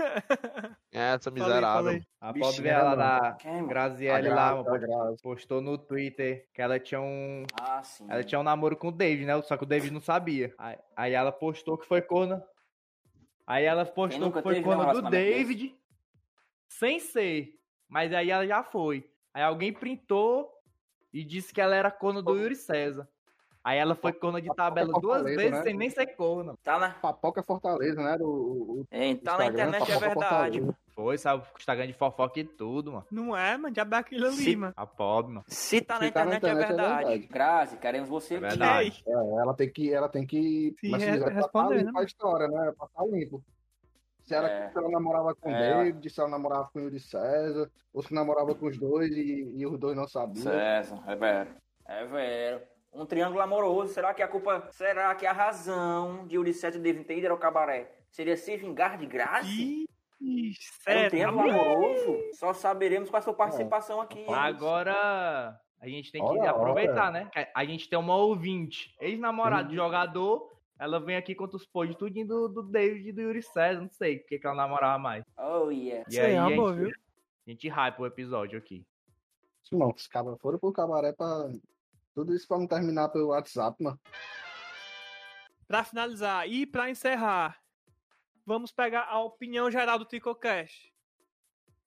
É, 0.93 1.15
essa 1.19 1.31
Falei, 1.31 1.43
miserável. 1.45 1.85
falei. 1.85 2.03
A 2.21 2.33
Bichinha, 2.33 2.53
pobre 2.53 2.69
ela 2.69 2.95
da 2.95 3.37
mano? 3.45 3.69
Graziele 3.69 4.29
A 4.29 4.35
lá, 4.35 4.51
a 4.61 5.17
postou 5.23 5.61
no 5.61 5.77
Twitter 5.77 6.49
que 6.55 6.63
ela 6.63 6.79
tinha 6.79 7.01
um. 7.01 7.45
Ah, 7.61 7.83
sim. 7.83 8.07
Ela 8.09 8.23
tinha 8.23 8.39
um 8.41 8.45
namoro 8.45 8.77
com 8.77 8.89
o 8.89 8.93
David, 8.93 9.27
né? 9.27 9.41
Só 9.43 9.57
que 9.57 9.65
o 9.65 9.67
David 9.67 9.93
não 9.93 10.01
sabia. 10.01 10.55
Aí, 10.57 10.79
aí 10.97 11.13
ela 11.13 11.33
postou 11.33 11.77
que 11.77 11.87
foi 11.87 12.01
corna. 12.01 12.43
Aí 13.47 13.65
ela 13.65 13.85
postou 13.87 14.33
que 14.33 14.43
foi 14.43 14.57
teve, 14.57 14.69
né, 14.69 14.93
do? 14.93 15.03
David. 15.03 15.77
Sem 16.69 16.99
ser. 16.99 17.55
Mas 17.89 18.13
aí 18.13 18.31
ela 18.31 18.47
já 18.47 18.63
foi. 18.65 19.09
Aí 19.33 19.43
alguém 19.43 19.73
printou 19.73 20.53
e 21.13 21.23
disse 21.23 21.53
que 21.53 21.61
ela 21.61 21.77
era 21.77 21.91
corna 21.91 22.21
do 22.21 22.37
Yuri 22.37 22.57
César. 22.57 23.09
Aí 23.63 23.79
ela 23.79 23.95
foi 23.95 24.13
corna 24.13 24.41
de 24.41 24.49
tabela 24.55 24.93
duas 25.01 25.19
Fortaleza, 25.19 25.37
vezes 25.37 25.59
né? 25.59 25.63
sem 25.63 25.75
nem 25.75 25.91
ser 25.91 26.07
corna. 26.15 26.55
Tá 26.63 26.79
na, 26.79 26.91
Papoca 26.91 27.43
Fortaleza, 27.43 28.01
né? 28.01 28.17
O, 28.21 28.25
o, 28.25 28.81
o 28.81 28.87
é, 28.91 29.15
tá 29.17 29.39
na 29.39 29.47
internet, 29.47 29.83
é 29.83 29.95
Papoca 29.95 30.09
verdade. 30.09 30.59
Fortaleza. 30.61 30.86
Foi, 30.97 31.19
sabe? 31.19 31.45
Instagram 31.59 31.87
de 31.89 31.93
fofoca 31.93 32.41
e 32.41 32.45
tudo, 32.45 32.91
mano. 32.91 33.07
Não 33.11 33.37
é, 33.37 33.55
mano. 33.59 33.73
Diabo 33.73 33.95
é 33.95 33.99
aquilo 33.99 34.27
ali, 34.29 34.37
Se- 34.37 34.57
mano. 34.57 34.73
A 34.75 34.87
pobre, 34.87 35.35
mano. 35.35 35.45
Se 35.47 35.81
tá 35.83 35.99
na 36.01 36.07
Se 36.07 36.11
tá 36.11 36.25
na 36.25 36.37
internet, 36.37 36.45
é 36.47 36.49
internet, 36.49 36.65
é 36.65 36.67
verdade. 36.69 37.05
verdade. 37.11 37.27
Grazi, 37.27 37.77
queremos 37.77 38.09
você 38.09 38.37
É 38.37 38.41
verdade. 38.41 39.05
É, 39.07 39.13
ela 39.13 39.53
tem 39.55 39.71
que, 39.71 39.93
ela 39.93 40.09
tem 40.09 40.27
que 40.27 40.75
é 40.83 40.89
que 40.89 40.97
re-? 40.97 41.23
É 41.23 41.29
responder, 41.29 41.85
né? 41.85 41.93
a 41.95 42.03
história, 42.03 42.49
né? 42.49 42.73
Passar 42.79 43.05
limpo. 43.07 43.45
Se 44.23 44.35
ela, 44.35 44.49
É. 44.51 44.71
se 44.71 44.79
ela 44.79 44.89
namorava 44.89 45.35
com 45.35 45.51
o 45.51 45.55
É. 45.55 45.85
David, 45.85 46.11
se 46.11 46.19
ela 46.19 46.31
namorava 46.31 46.71
com 46.73 46.79
o 46.79 46.83
Yuri 46.83 46.99
César, 46.99 47.71
ou 47.93 48.03
se 48.03 48.15
namorava 48.15 48.55
com 48.55 48.67
os 48.67 48.79
dois 48.79 49.11
e, 49.13 49.53
e 49.55 49.67
os 49.67 49.79
dois 49.79 49.95
não 49.95 50.09
sabiam. 50.09 50.45
César, 50.45 51.05
é 51.07 51.15
vero. 51.15 51.51
É 51.87 52.05
vero. 52.07 52.63
Um 52.93 53.05
triângulo 53.05 53.43
amoroso. 53.43 53.93
Será 53.93 54.15
que 54.15 54.23
a 54.23 54.29
culpa. 54.29 54.67
Será 54.73 55.15
que 55.15 55.27
a 55.27 55.33
razão 55.33 56.27
de 56.27 56.39
Ulisses 56.39 56.75
e 56.75 56.79
David 56.79 57.05
ter 57.05 57.19
ido 57.19 57.29
ao 57.29 57.37
cabaré 57.37 57.93
seria 58.11 58.37
se 58.37 58.57
vingar 58.57 58.97
de 58.97 59.05
Era 59.05 59.41
um 59.43 59.87
sério. 60.83 61.11
triângulo 61.11 61.51
amoroso? 61.51 62.19
Só 62.35 62.53
saberemos 62.53 63.11
com 63.11 63.17
a 63.17 63.21
sua 63.23 63.33
É. 63.33 63.37
participação 63.37 64.01
aqui. 64.01 64.25
Agora 64.29 65.59
a 65.81 65.89
gente 65.89 66.11
tem 66.11 66.23
que 66.23 66.29
Ora, 66.29 66.51
aproveitar, 66.51 67.13
né? 67.13 67.31
A 67.55 67.65
gente 67.65 67.89
tem 67.89 67.99
uma 67.99 68.17
ouvinte, 68.17 68.95
ex-namorado 69.01 69.69
de 69.69 69.75
jogador. 69.77 70.55
Ela 70.79 71.01
vem 71.01 71.17
aqui 71.17 71.35
contra 71.35 71.57
os 71.57 71.67
podres 71.67 71.97
tudinho 71.97 72.27
do, 72.27 72.49
do 72.49 72.63
David 72.63 73.09
e 73.09 73.13
do 73.13 73.23
Yuri 73.23 73.43
César. 73.43 73.81
Não 73.81 73.91
sei 73.91 74.19
porque 74.19 74.39
que 74.39 74.47
ela 74.47 74.57
namorava 74.57 74.99
mais. 74.99 75.25
Oh, 75.39 75.71
yeah. 75.71 76.05
E 76.09 76.13
Isso 76.13 76.21
aí 76.21 76.37
amor, 76.37 76.75
gente, 76.75 76.85
viu? 76.85 76.95
a 77.47 77.51
gente 77.51 77.69
hype 77.69 77.99
o 78.01 78.07
episódio 78.07 78.59
aqui. 78.59 78.85
Não, 79.73 79.89
os 79.91 80.07
cabras 80.07 80.39
foram 80.41 80.59
pro 80.59 80.73
cabaré 80.73 81.13
pra. 81.13 81.49
Tudo 82.15 82.35
isso 82.35 82.47
pra 82.47 82.59
não 82.59 82.67
terminar 82.67 83.09
pelo 83.09 83.29
WhatsApp, 83.29 83.83
mano. 83.83 83.99
Pra 85.67 85.83
finalizar 85.83 86.49
e 86.49 86.65
pra 86.67 86.89
encerrar, 86.89 87.59
vamos 88.47 88.71
pegar 88.73 89.07
a 89.11 89.19
opinião 89.21 89.71
geral 89.71 89.99
do 89.99 90.05
TicoCast. 90.05 90.93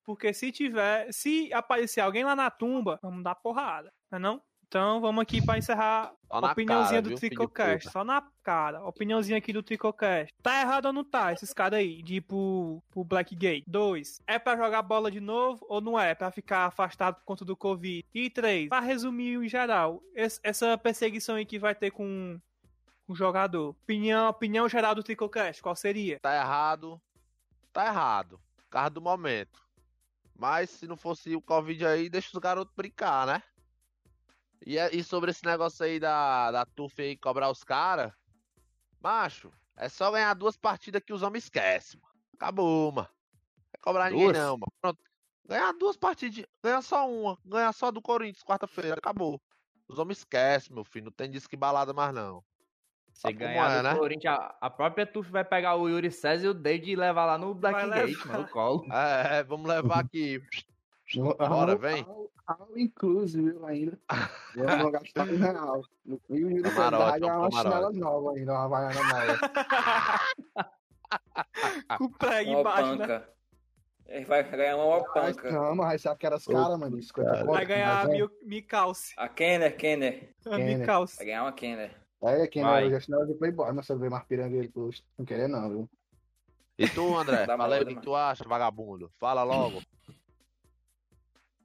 Porque 0.04 0.32
se 0.32 0.50
tiver, 0.52 1.12
se 1.12 1.52
aparecer 1.52 2.00
alguém 2.00 2.24
lá 2.24 2.34
na 2.36 2.50
tumba, 2.50 2.98
vamos 3.02 3.22
dar 3.22 3.34
porrada, 3.34 3.92
não 4.10 4.16
é 4.16 4.20
não? 4.20 4.42
Então 4.66 5.00
vamos 5.00 5.20
aqui 5.22 5.44
pra 5.44 5.58
encerrar 5.58 6.12
na 6.32 6.52
opiniãozinha 6.52 7.02
cara, 7.02 7.14
do 7.14 7.18
TricoCast, 7.18 7.90
só 7.90 8.04
na 8.04 8.22
cara. 8.40 8.84
Opiniãozinha 8.84 9.36
aqui 9.36 9.52
do 9.52 9.64
TricoCast. 9.64 10.32
Tá 10.40 10.60
errado 10.60 10.86
ou 10.86 10.92
não 10.92 11.02
tá, 11.02 11.32
esses 11.32 11.52
caras 11.52 11.80
aí, 11.80 12.00
de 12.04 12.16
ir 12.16 12.20
pro, 12.20 12.80
pro 12.88 13.02
Blackgate? 13.02 13.64
Dois, 13.66 14.22
é 14.28 14.38
pra 14.38 14.56
jogar 14.56 14.82
bola 14.82 15.10
de 15.10 15.18
novo 15.18 15.66
ou 15.68 15.80
não 15.80 15.98
é? 15.98 16.14
Pra 16.14 16.30
ficar 16.30 16.66
afastado 16.66 17.16
por 17.16 17.24
conta 17.24 17.44
do 17.44 17.56
Covid? 17.56 18.06
E 18.14 18.30
três, 18.30 18.68
pra 18.68 18.78
resumir 18.78 19.34
em 19.44 19.48
geral, 19.48 20.00
es- 20.14 20.38
essa 20.44 20.78
perseguição 20.78 21.34
aí 21.34 21.44
que 21.44 21.58
vai 21.58 21.74
ter 21.74 21.90
com 21.90 22.40
o 23.12 23.16
jogador. 23.16 23.70
Opinião, 23.70 24.28
opinião 24.28 24.68
geral 24.68 24.94
do 24.94 25.02
TricoCast, 25.02 25.62
qual 25.62 25.74
seria? 25.76 26.20
Tá 26.20 26.34
errado. 26.34 27.00
Tá 27.72 27.86
errado. 27.86 28.40
Carro 28.70 28.90
do 28.90 29.00
momento. 29.00 29.60
Mas 30.36 30.70
se 30.70 30.86
não 30.86 30.96
fosse 30.96 31.34
o 31.36 31.42
Covid 31.42 31.84
aí, 31.86 32.08
deixa 32.08 32.30
os 32.32 32.38
garotos 32.40 32.74
brincar, 32.74 33.26
né? 33.26 33.42
E, 34.64 34.78
é- 34.78 34.94
e 34.94 35.02
sobre 35.02 35.30
esse 35.30 35.44
negócio 35.44 35.84
aí 35.84 35.98
da, 35.98 36.50
da 36.50 36.64
TUF 36.64 37.00
aí 37.00 37.16
cobrar 37.16 37.50
os 37.50 37.64
caras, 37.64 38.12
macho, 39.00 39.50
é 39.76 39.88
só 39.88 40.10
ganhar 40.10 40.34
duas 40.34 40.56
partidas 40.56 41.02
que 41.04 41.12
os 41.12 41.22
homens 41.22 41.44
esquecem, 41.44 42.00
mano. 42.00 42.14
Acabou, 42.34 42.92
mano. 42.92 43.08
Não 43.08 43.64
é 43.74 43.78
cobrar 43.82 44.10
ninguém 44.10 44.26
Duas? 44.26 44.38
não, 44.38 44.52
mano. 44.52 44.72
Pronto. 44.80 44.98
Ganhar 45.46 45.72
duas 45.72 45.96
partidas. 45.96 46.44
Ganhar 46.62 46.82
só 46.82 47.10
uma. 47.10 47.38
Ganhar 47.44 47.72
só 47.72 47.90
do 47.90 48.00
Corinthians 48.00 48.44
quarta-feira. 48.44 48.96
Acabou. 48.98 49.40
Os 49.88 49.98
homens 49.98 50.18
esquecem, 50.18 50.72
meu 50.72 50.84
filho. 50.84 51.06
Não 51.06 51.12
tem 51.12 51.30
disco 51.30 51.56
balada 51.56 51.92
mais, 51.92 52.14
não. 52.14 52.44
Se 53.20 53.24
Sabe 53.28 53.34
como 53.34 53.48
ganhar 53.50 53.70
é, 53.70 53.76
do 53.76 53.82
né? 53.82 53.94
Corinthians, 53.96 54.34
a, 54.38 54.56
a 54.62 54.70
própria 54.70 55.04
Tuf 55.06 55.30
vai 55.30 55.44
pegar 55.44 55.76
o 55.76 55.86
Yuri 55.90 56.10
César 56.10 56.46
e 56.46 56.48
o 56.48 56.54
David 56.54 56.92
e 56.92 56.96
levar 56.96 57.26
lá 57.26 57.36
no 57.36 57.52
Vai 57.52 57.72
Blackgate, 57.74 58.12
levar. 58.14 58.26
mano, 58.28 58.42
no 58.44 58.48
colo. 58.48 58.86
É, 58.90 59.42
vamos 59.42 59.68
levar 59.68 59.98
aqui. 60.00 60.42
Bora, 61.36 61.76
vem. 61.76 62.02
all- 62.08 62.30
all 62.46 62.78
inclusive 62.78 63.54
ainda. 63.66 63.98
Vamos 64.56 64.82
vou 64.82 64.90
gastar 64.90 65.28
um 65.28 65.36
real. 65.36 65.82
E 66.06 66.12
o 66.44 66.48
Yuri 66.48 66.62
César 66.62 66.74
Camarote, 66.90 67.10
vai 67.10 67.20
ganhar 67.20 67.38
uma 67.40 67.50
chinela 67.50 67.92
nova 67.92 68.30
ainda, 68.38 68.52
uma 68.52 68.64
havaiana 68.64 69.02
nova. 69.02 69.50
Com 71.98 72.04
o 72.04 72.10
prego 72.10 72.50
embaixo, 72.52 72.96
né? 72.96 73.06
panca. 73.06 73.28
Ele 74.06 74.24
vai 74.24 74.42
ganhar 74.50 74.76
uma 74.76 74.98
Mas 75.00 75.12
panca. 75.36 75.50
não, 75.52 75.74
mas 75.76 75.86
vai 75.88 75.98
ser 75.98 76.08
aquelas 76.08 76.44
caras, 76.46 76.78
mano, 76.78 76.98
de 76.98 77.06
50 77.06 77.30
cara. 77.30 77.44
conto, 77.44 77.54
Vai 77.54 77.66
ganhar 77.66 78.06
a 78.08 78.16
é. 78.16 78.28
Micalce. 78.42 79.14
A 79.18 79.28
Kenner, 79.28 79.76
Kenner. 79.76 80.34
A. 80.46 80.56
Micalce. 80.58 81.16
Vai 81.18 81.26
ganhar 81.26 81.42
uma 81.42 81.52
Kenner. 81.52 81.99
É, 82.22 82.46
quem 82.46 82.62
Vai. 82.62 82.88
não, 82.88 83.00
chinela 83.00 83.26
de 83.26 83.34
Playboy, 83.34 83.72
mas 83.72 83.86
você 83.86 83.96
vê 83.96 84.08
mais 84.08 84.24
pirangueiro 84.24 84.70
não 85.16 85.24
querer 85.24 85.48
não, 85.48 85.70
viu? 85.70 85.90
E 86.78 86.88
tu, 86.88 87.16
André? 87.16 87.46
Dá 87.46 87.56
Fala 87.56 87.76
aí 87.76 87.82
o 87.82 87.86
que 87.86 88.00
tu 88.00 88.14
acha, 88.14 88.44
vagabundo. 88.46 89.10
Fala 89.18 89.42
logo. 89.42 89.82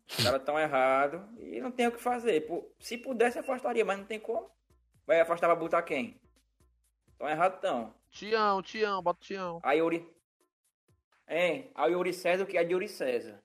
Os 0.07 0.23
caras 0.23 0.43
tão 0.43 0.59
errados 0.59 1.21
e 1.39 1.59
não 1.59 1.71
tem 1.71 1.87
o 1.87 1.91
que 1.91 2.01
fazer. 2.01 2.47
Se 2.79 2.97
pudesse, 2.97 3.39
afastaria, 3.39 3.83
mas 3.83 3.97
não 3.97 4.05
tem 4.05 4.19
como. 4.19 4.49
Vai 5.05 5.19
afastar 5.19 5.47
pra 5.47 5.55
botar 5.55 5.81
quem? 5.83 6.19
Tão 7.17 7.27
errado 7.27 7.59
tão. 7.59 7.93
Tião, 8.09 8.61
Tião, 8.61 9.01
bota 9.01 9.19
o 9.19 9.23
Tião. 9.23 9.59
A 9.63 9.73
Yuri. 9.73 10.07
Hein? 11.27 11.71
A 11.75 11.87
Yuri 11.87 12.13
César, 12.13 12.43
o 12.43 12.47
que 12.47 12.57
é 12.57 12.63
de 12.63 12.73
Yuri 12.73 12.87
César? 12.87 13.41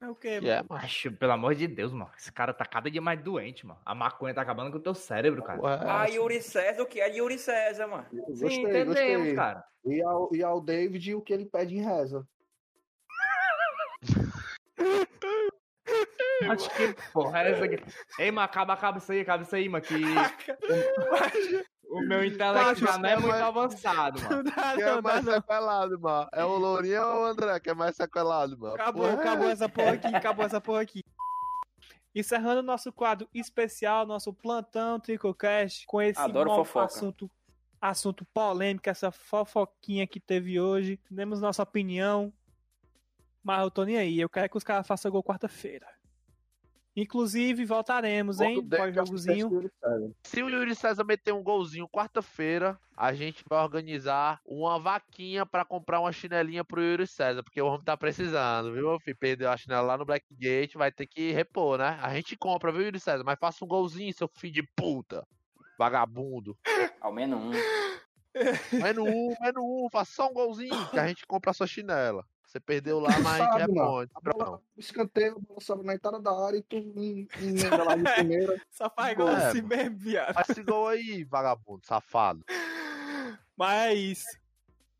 É 0.00 0.08
o 0.08 0.14
quê, 0.14 0.40
Que 0.40 0.48
é, 0.48 0.62
mano? 0.62 0.80
Acho, 0.82 1.10
pelo 1.12 1.32
amor 1.32 1.54
de 1.56 1.66
Deus, 1.66 1.92
mano. 1.92 2.10
Esse 2.16 2.30
cara 2.32 2.54
tá 2.54 2.64
cada 2.64 2.88
dia 2.90 3.00
mais 3.00 3.20
doente, 3.20 3.66
mano. 3.66 3.80
A 3.84 3.94
maconha 3.94 4.32
tá 4.32 4.42
acabando 4.42 4.70
com 4.70 4.78
o 4.78 4.82
teu 4.82 4.94
cérebro, 4.94 5.42
cara. 5.42 5.58
Porra, 5.58 5.80
é 5.84 5.90
A 5.90 6.04
essa? 6.04 6.14
Yuri 6.14 6.40
César, 6.42 6.82
o 6.82 6.86
que 6.86 7.00
é 7.00 7.16
Yuri 7.16 7.38
César, 7.38 7.86
mano? 7.88 8.06
Gostei, 8.12 8.48
Sim, 8.50 8.60
entendemos, 8.62 9.16
gostei. 9.18 9.34
cara. 9.34 9.64
E 9.84 10.02
ao, 10.02 10.28
e 10.34 10.42
ao 10.42 10.60
David 10.60 11.14
o 11.14 11.20
que 11.20 11.32
ele 11.32 11.46
pede 11.46 11.76
em 11.76 11.82
reza. 11.82 12.26
Acho 16.50 16.70
que 16.76 16.94
porra 17.12 17.42
é 17.42 17.50
essa 17.50 17.64
aqui. 17.64 17.82
Ei, 18.18 18.30
mano, 18.30 18.44
acaba, 18.44 18.72
acaba 18.72 18.98
isso 18.98 19.10
aí, 19.10 19.20
acaba 19.20 19.42
isso 19.42 19.56
aí, 19.56 19.68
mano. 19.68 19.84
Que 19.84 19.94
O 21.98 22.08
meu 22.08 22.24
intelecto 22.24 22.80
já 22.80 22.98
não 22.98 23.08
é 23.08 23.14
Macho, 23.16 23.26
muito 23.26 23.42
avançado, 23.44 24.20
mano. 24.28 24.44
Quem 24.74 24.84
é 24.84 25.00
mais 25.00 25.24
sequelado, 25.24 26.00
mano? 26.00 26.28
É 26.32 26.44
o 26.44 26.56
Lourinho 26.56 27.02
ou 27.02 27.22
o 27.22 27.24
André 27.24 27.58
que 27.60 27.70
é 27.70 27.74
mais 27.74 27.96
sequelado, 27.96 28.56
mano? 28.58 28.74
Acabou, 28.74 29.02
Porra, 29.02 29.16
é 29.16 29.20
acabou 29.20 29.48
essa 29.48 29.68
porra 29.68 29.92
aqui, 29.92 30.06
acabou 30.14 30.44
essa 30.44 30.60
porra 30.60 30.80
aqui. 30.82 31.04
Encerrando 32.14 32.60
o 32.60 32.64
nosso 32.64 32.92
quadro 32.92 33.28
especial, 33.34 34.06
nosso 34.06 34.32
plantão 34.32 34.98
Tricocast, 34.98 35.86
com 35.86 36.00
esse 36.00 36.20
Adoro 36.20 36.50
novo 36.50 36.64
fofoca. 36.64 36.86
assunto, 36.86 37.30
assunto 37.80 38.24
polêmico, 38.32 38.88
essa 38.88 39.10
fofoquinha 39.10 40.06
que 40.06 40.18
teve 40.18 40.58
hoje. 40.60 41.00
Demos 41.10 41.40
nossa 41.40 41.62
opinião, 41.62 42.32
mas 43.42 43.60
eu 43.62 43.70
tô 43.70 43.84
nem 43.84 43.98
aí. 43.98 44.20
Eu 44.20 44.28
quero 44.28 44.48
que 44.48 44.56
os 44.56 44.64
caras 44.64 44.86
façam 44.86 45.10
gol 45.10 45.22
quarta-feira. 45.22 45.86
Inclusive, 47.00 47.64
voltaremos, 47.64 48.40
hein? 48.40 48.66
Pós-jogozinho. 48.68 49.70
Se 50.24 50.42
o 50.42 50.48
Yuri 50.48 50.74
César 50.74 51.04
meter 51.04 51.32
um 51.32 51.44
golzinho 51.44 51.88
quarta-feira, 51.88 52.76
a 52.96 53.14
gente 53.14 53.44
vai 53.48 53.62
organizar 53.62 54.40
uma 54.44 54.80
vaquinha 54.80 55.46
pra 55.46 55.64
comprar 55.64 56.00
uma 56.00 56.10
chinelinha 56.10 56.64
pro 56.64 56.82
Yuri 56.82 57.06
César, 57.06 57.44
porque 57.44 57.62
o 57.62 57.66
homem 57.66 57.84
tá 57.84 57.96
precisando, 57.96 58.72
viu, 58.72 58.88
meu 58.88 58.98
filho? 58.98 59.16
Perdeu 59.16 59.48
a 59.48 59.56
chinela 59.56 59.82
lá 59.82 59.96
no 59.96 60.04
Blackgate, 60.04 60.76
vai 60.76 60.90
ter 60.90 61.06
que 61.06 61.30
repor, 61.30 61.78
né? 61.78 61.96
A 62.02 62.12
gente 62.14 62.36
compra, 62.36 62.72
viu, 62.72 62.82
Yuri 62.82 62.98
César? 62.98 63.22
Mas 63.24 63.38
faça 63.38 63.64
um 63.64 63.68
golzinho, 63.68 64.12
seu 64.12 64.28
filho 64.28 64.54
de 64.54 64.62
puta. 64.74 65.24
Vagabundo. 65.78 66.58
Ao 67.00 67.12
menos 67.12 67.38
um. 67.38 67.52
Menu 68.72 69.04
um, 69.04 69.34
menu 69.40 69.62
um, 69.62 69.88
faça 69.90 70.12
só 70.12 70.28
um 70.28 70.34
golzinho 70.34 70.90
que 70.90 70.98
a 70.98 71.06
gente 71.06 71.24
compra 71.26 71.52
a 71.52 71.54
sua 71.54 71.66
chinela. 71.68 72.24
Você 72.48 72.58
perdeu 72.58 72.98
lá, 72.98 73.10
mas 73.20 73.36
Sabe, 73.44 73.74
mano. 73.74 73.98
responde. 74.00 74.10
A 74.14 74.20
bola, 74.32 74.62
escanteio, 74.74 75.36
a 75.36 75.38
bola 75.38 75.60
sobe 75.60 75.84
na 75.84 75.94
entrada 75.94 76.18
da 76.18 76.32
área 76.46 76.56
e 76.56 76.62
tu 76.62 76.76
em- 76.76 77.28
emenda 77.42 77.84
lá 77.84 77.94
de 77.94 78.04
primeira. 78.14 78.58
Só 78.70 78.88
faz 78.88 79.14
Gol. 79.14 79.28
É, 79.28 79.48
assim 79.48 79.60
mesmo, 79.60 79.98
viado. 79.98 80.32
Faz 80.32 80.48
esse 80.48 80.62
gol 80.62 80.88
aí, 80.88 81.24
vagabundo, 81.24 81.84
safado. 81.84 82.42
Mas 83.54 83.90
é 83.90 83.94
isso. 83.94 84.24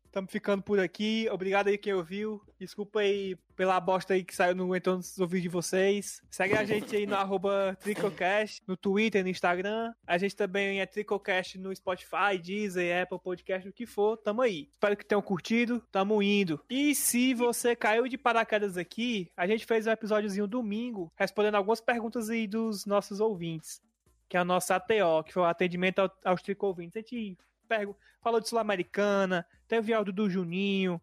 Estamos 0.09 0.31
ficando 0.31 0.63
por 0.63 0.79
aqui. 0.79 1.27
Obrigado 1.31 1.67
aí 1.67 1.77
quem 1.77 1.93
ouviu. 1.93 2.41
Desculpa 2.59 3.01
aí 3.01 3.35
pela 3.55 3.79
bosta 3.79 4.15
aí 4.15 4.23
que 4.23 4.35
saiu 4.35 4.55
no 4.55 4.75
entrou 4.75 4.95
nos 4.97 5.19
ouvidos 5.19 5.43
de 5.43 5.49
vocês. 5.49 6.19
Segue 6.31 6.55
a 6.55 6.63
gente 6.63 6.95
aí 6.95 7.05
no 7.05 7.13
arroba 7.15 7.77
Tricocast, 7.79 8.63
no 8.65 8.75
Twitter, 8.75 9.21
no 9.23 9.29
Instagram. 9.29 9.93
A 10.07 10.17
gente 10.17 10.35
também 10.35 10.81
é 10.81 10.85
Tricocast 10.87 11.59
no 11.59 11.73
Spotify, 11.75 12.39
Deezer, 12.41 13.03
Apple 13.03 13.19
Podcast, 13.19 13.69
o 13.69 13.71
que 13.71 13.85
for. 13.85 14.17
Tamo 14.17 14.41
aí. 14.41 14.67
Espero 14.73 14.97
que 14.97 15.05
tenham 15.05 15.21
curtido. 15.21 15.79
Tamo 15.91 16.23
indo. 16.23 16.59
E 16.67 16.95
se 16.95 17.35
você 17.35 17.75
caiu 17.75 18.07
de 18.07 18.17
paraquedas 18.17 18.77
aqui, 18.77 19.31
a 19.37 19.45
gente 19.45 19.63
fez 19.67 19.85
um 19.85 19.91
episódiozinho 19.91 20.47
domingo 20.47 21.13
respondendo 21.15 21.53
algumas 21.55 21.81
perguntas 21.81 22.31
aí 22.31 22.47
dos 22.47 22.83
nossos 22.83 23.19
ouvintes. 23.19 23.79
Que 24.27 24.37
é 24.37 24.41
o 24.41 24.45
nosso 24.45 24.73
ATO, 24.73 25.23
que 25.23 25.33
foi 25.33 25.43
o 25.43 25.45
atendimento 25.45 25.99
ao- 25.99 26.11
aos 26.25 26.41
Tricouvintes. 26.41 26.97
A 26.97 26.99
gente 26.99 27.37
pergu- 27.69 27.95
falou 28.19 28.41
de 28.41 28.49
Sul-Americana, 28.49 29.45
teve 29.67 29.93
áudio 29.93 30.11
do 30.11 30.29
Juninho, 30.29 30.99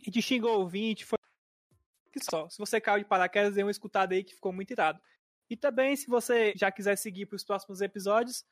a 0.00 0.04
gente 0.04 0.22
xingou 0.22 0.56
o 0.56 0.60
ouvinte, 0.60 1.04
foi 1.04 1.18
que 2.12 2.22
só. 2.24 2.48
Se 2.48 2.58
você 2.58 2.80
caiu 2.80 3.00
de 3.00 3.04
paraquedas, 3.04 3.54
dê 3.54 3.62
uma 3.62 3.70
escutada 3.70 4.14
aí 4.14 4.22
que 4.22 4.34
ficou 4.34 4.52
muito 4.52 4.70
irado. 4.70 5.00
E 5.50 5.56
também, 5.56 5.96
se 5.96 6.06
você 6.06 6.52
já 6.56 6.70
quiser 6.70 6.96
seguir 6.96 7.26
para 7.26 7.36
os 7.36 7.44
próximos 7.44 7.80
episódios, 7.80 8.44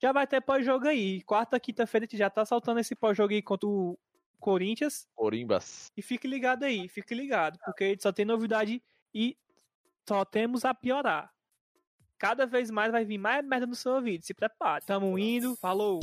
já 0.00 0.12
vai 0.12 0.26
ter 0.26 0.40
pós-jogo 0.40 0.86
aí. 0.86 1.22
Quarta, 1.22 1.58
quinta-feira 1.58 2.04
a 2.04 2.06
gente 2.06 2.16
já 2.18 2.28
tá 2.30 2.44
saltando 2.44 2.80
esse 2.80 2.94
pós-jogo 2.94 3.32
aí 3.32 3.42
contra 3.42 3.68
o 3.68 3.98
Corinthians. 4.38 5.06
Corimbas. 5.14 5.90
E 5.96 6.02
fique 6.02 6.28
ligado 6.28 6.64
aí, 6.64 6.88
fique 6.88 7.14
ligado, 7.14 7.58
porque 7.64 7.84
a 7.84 7.88
gente 7.88 8.02
só 8.02 8.12
tem 8.12 8.24
novidade 8.24 8.82
e 9.14 9.36
só 10.08 10.24
temos 10.24 10.64
a 10.64 10.74
piorar. 10.74 11.32
Cada 12.18 12.46
vez 12.46 12.68
mais 12.70 12.90
vai 12.90 13.04
vir 13.04 13.18
mais 13.18 13.44
merda 13.44 13.66
no 13.66 13.76
seu 13.76 13.92
ouvido. 13.92 14.24
Se 14.24 14.34
prepare. 14.34 14.84
Tamo 14.84 15.16
indo. 15.18 15.54
Falou. 15.56 16.00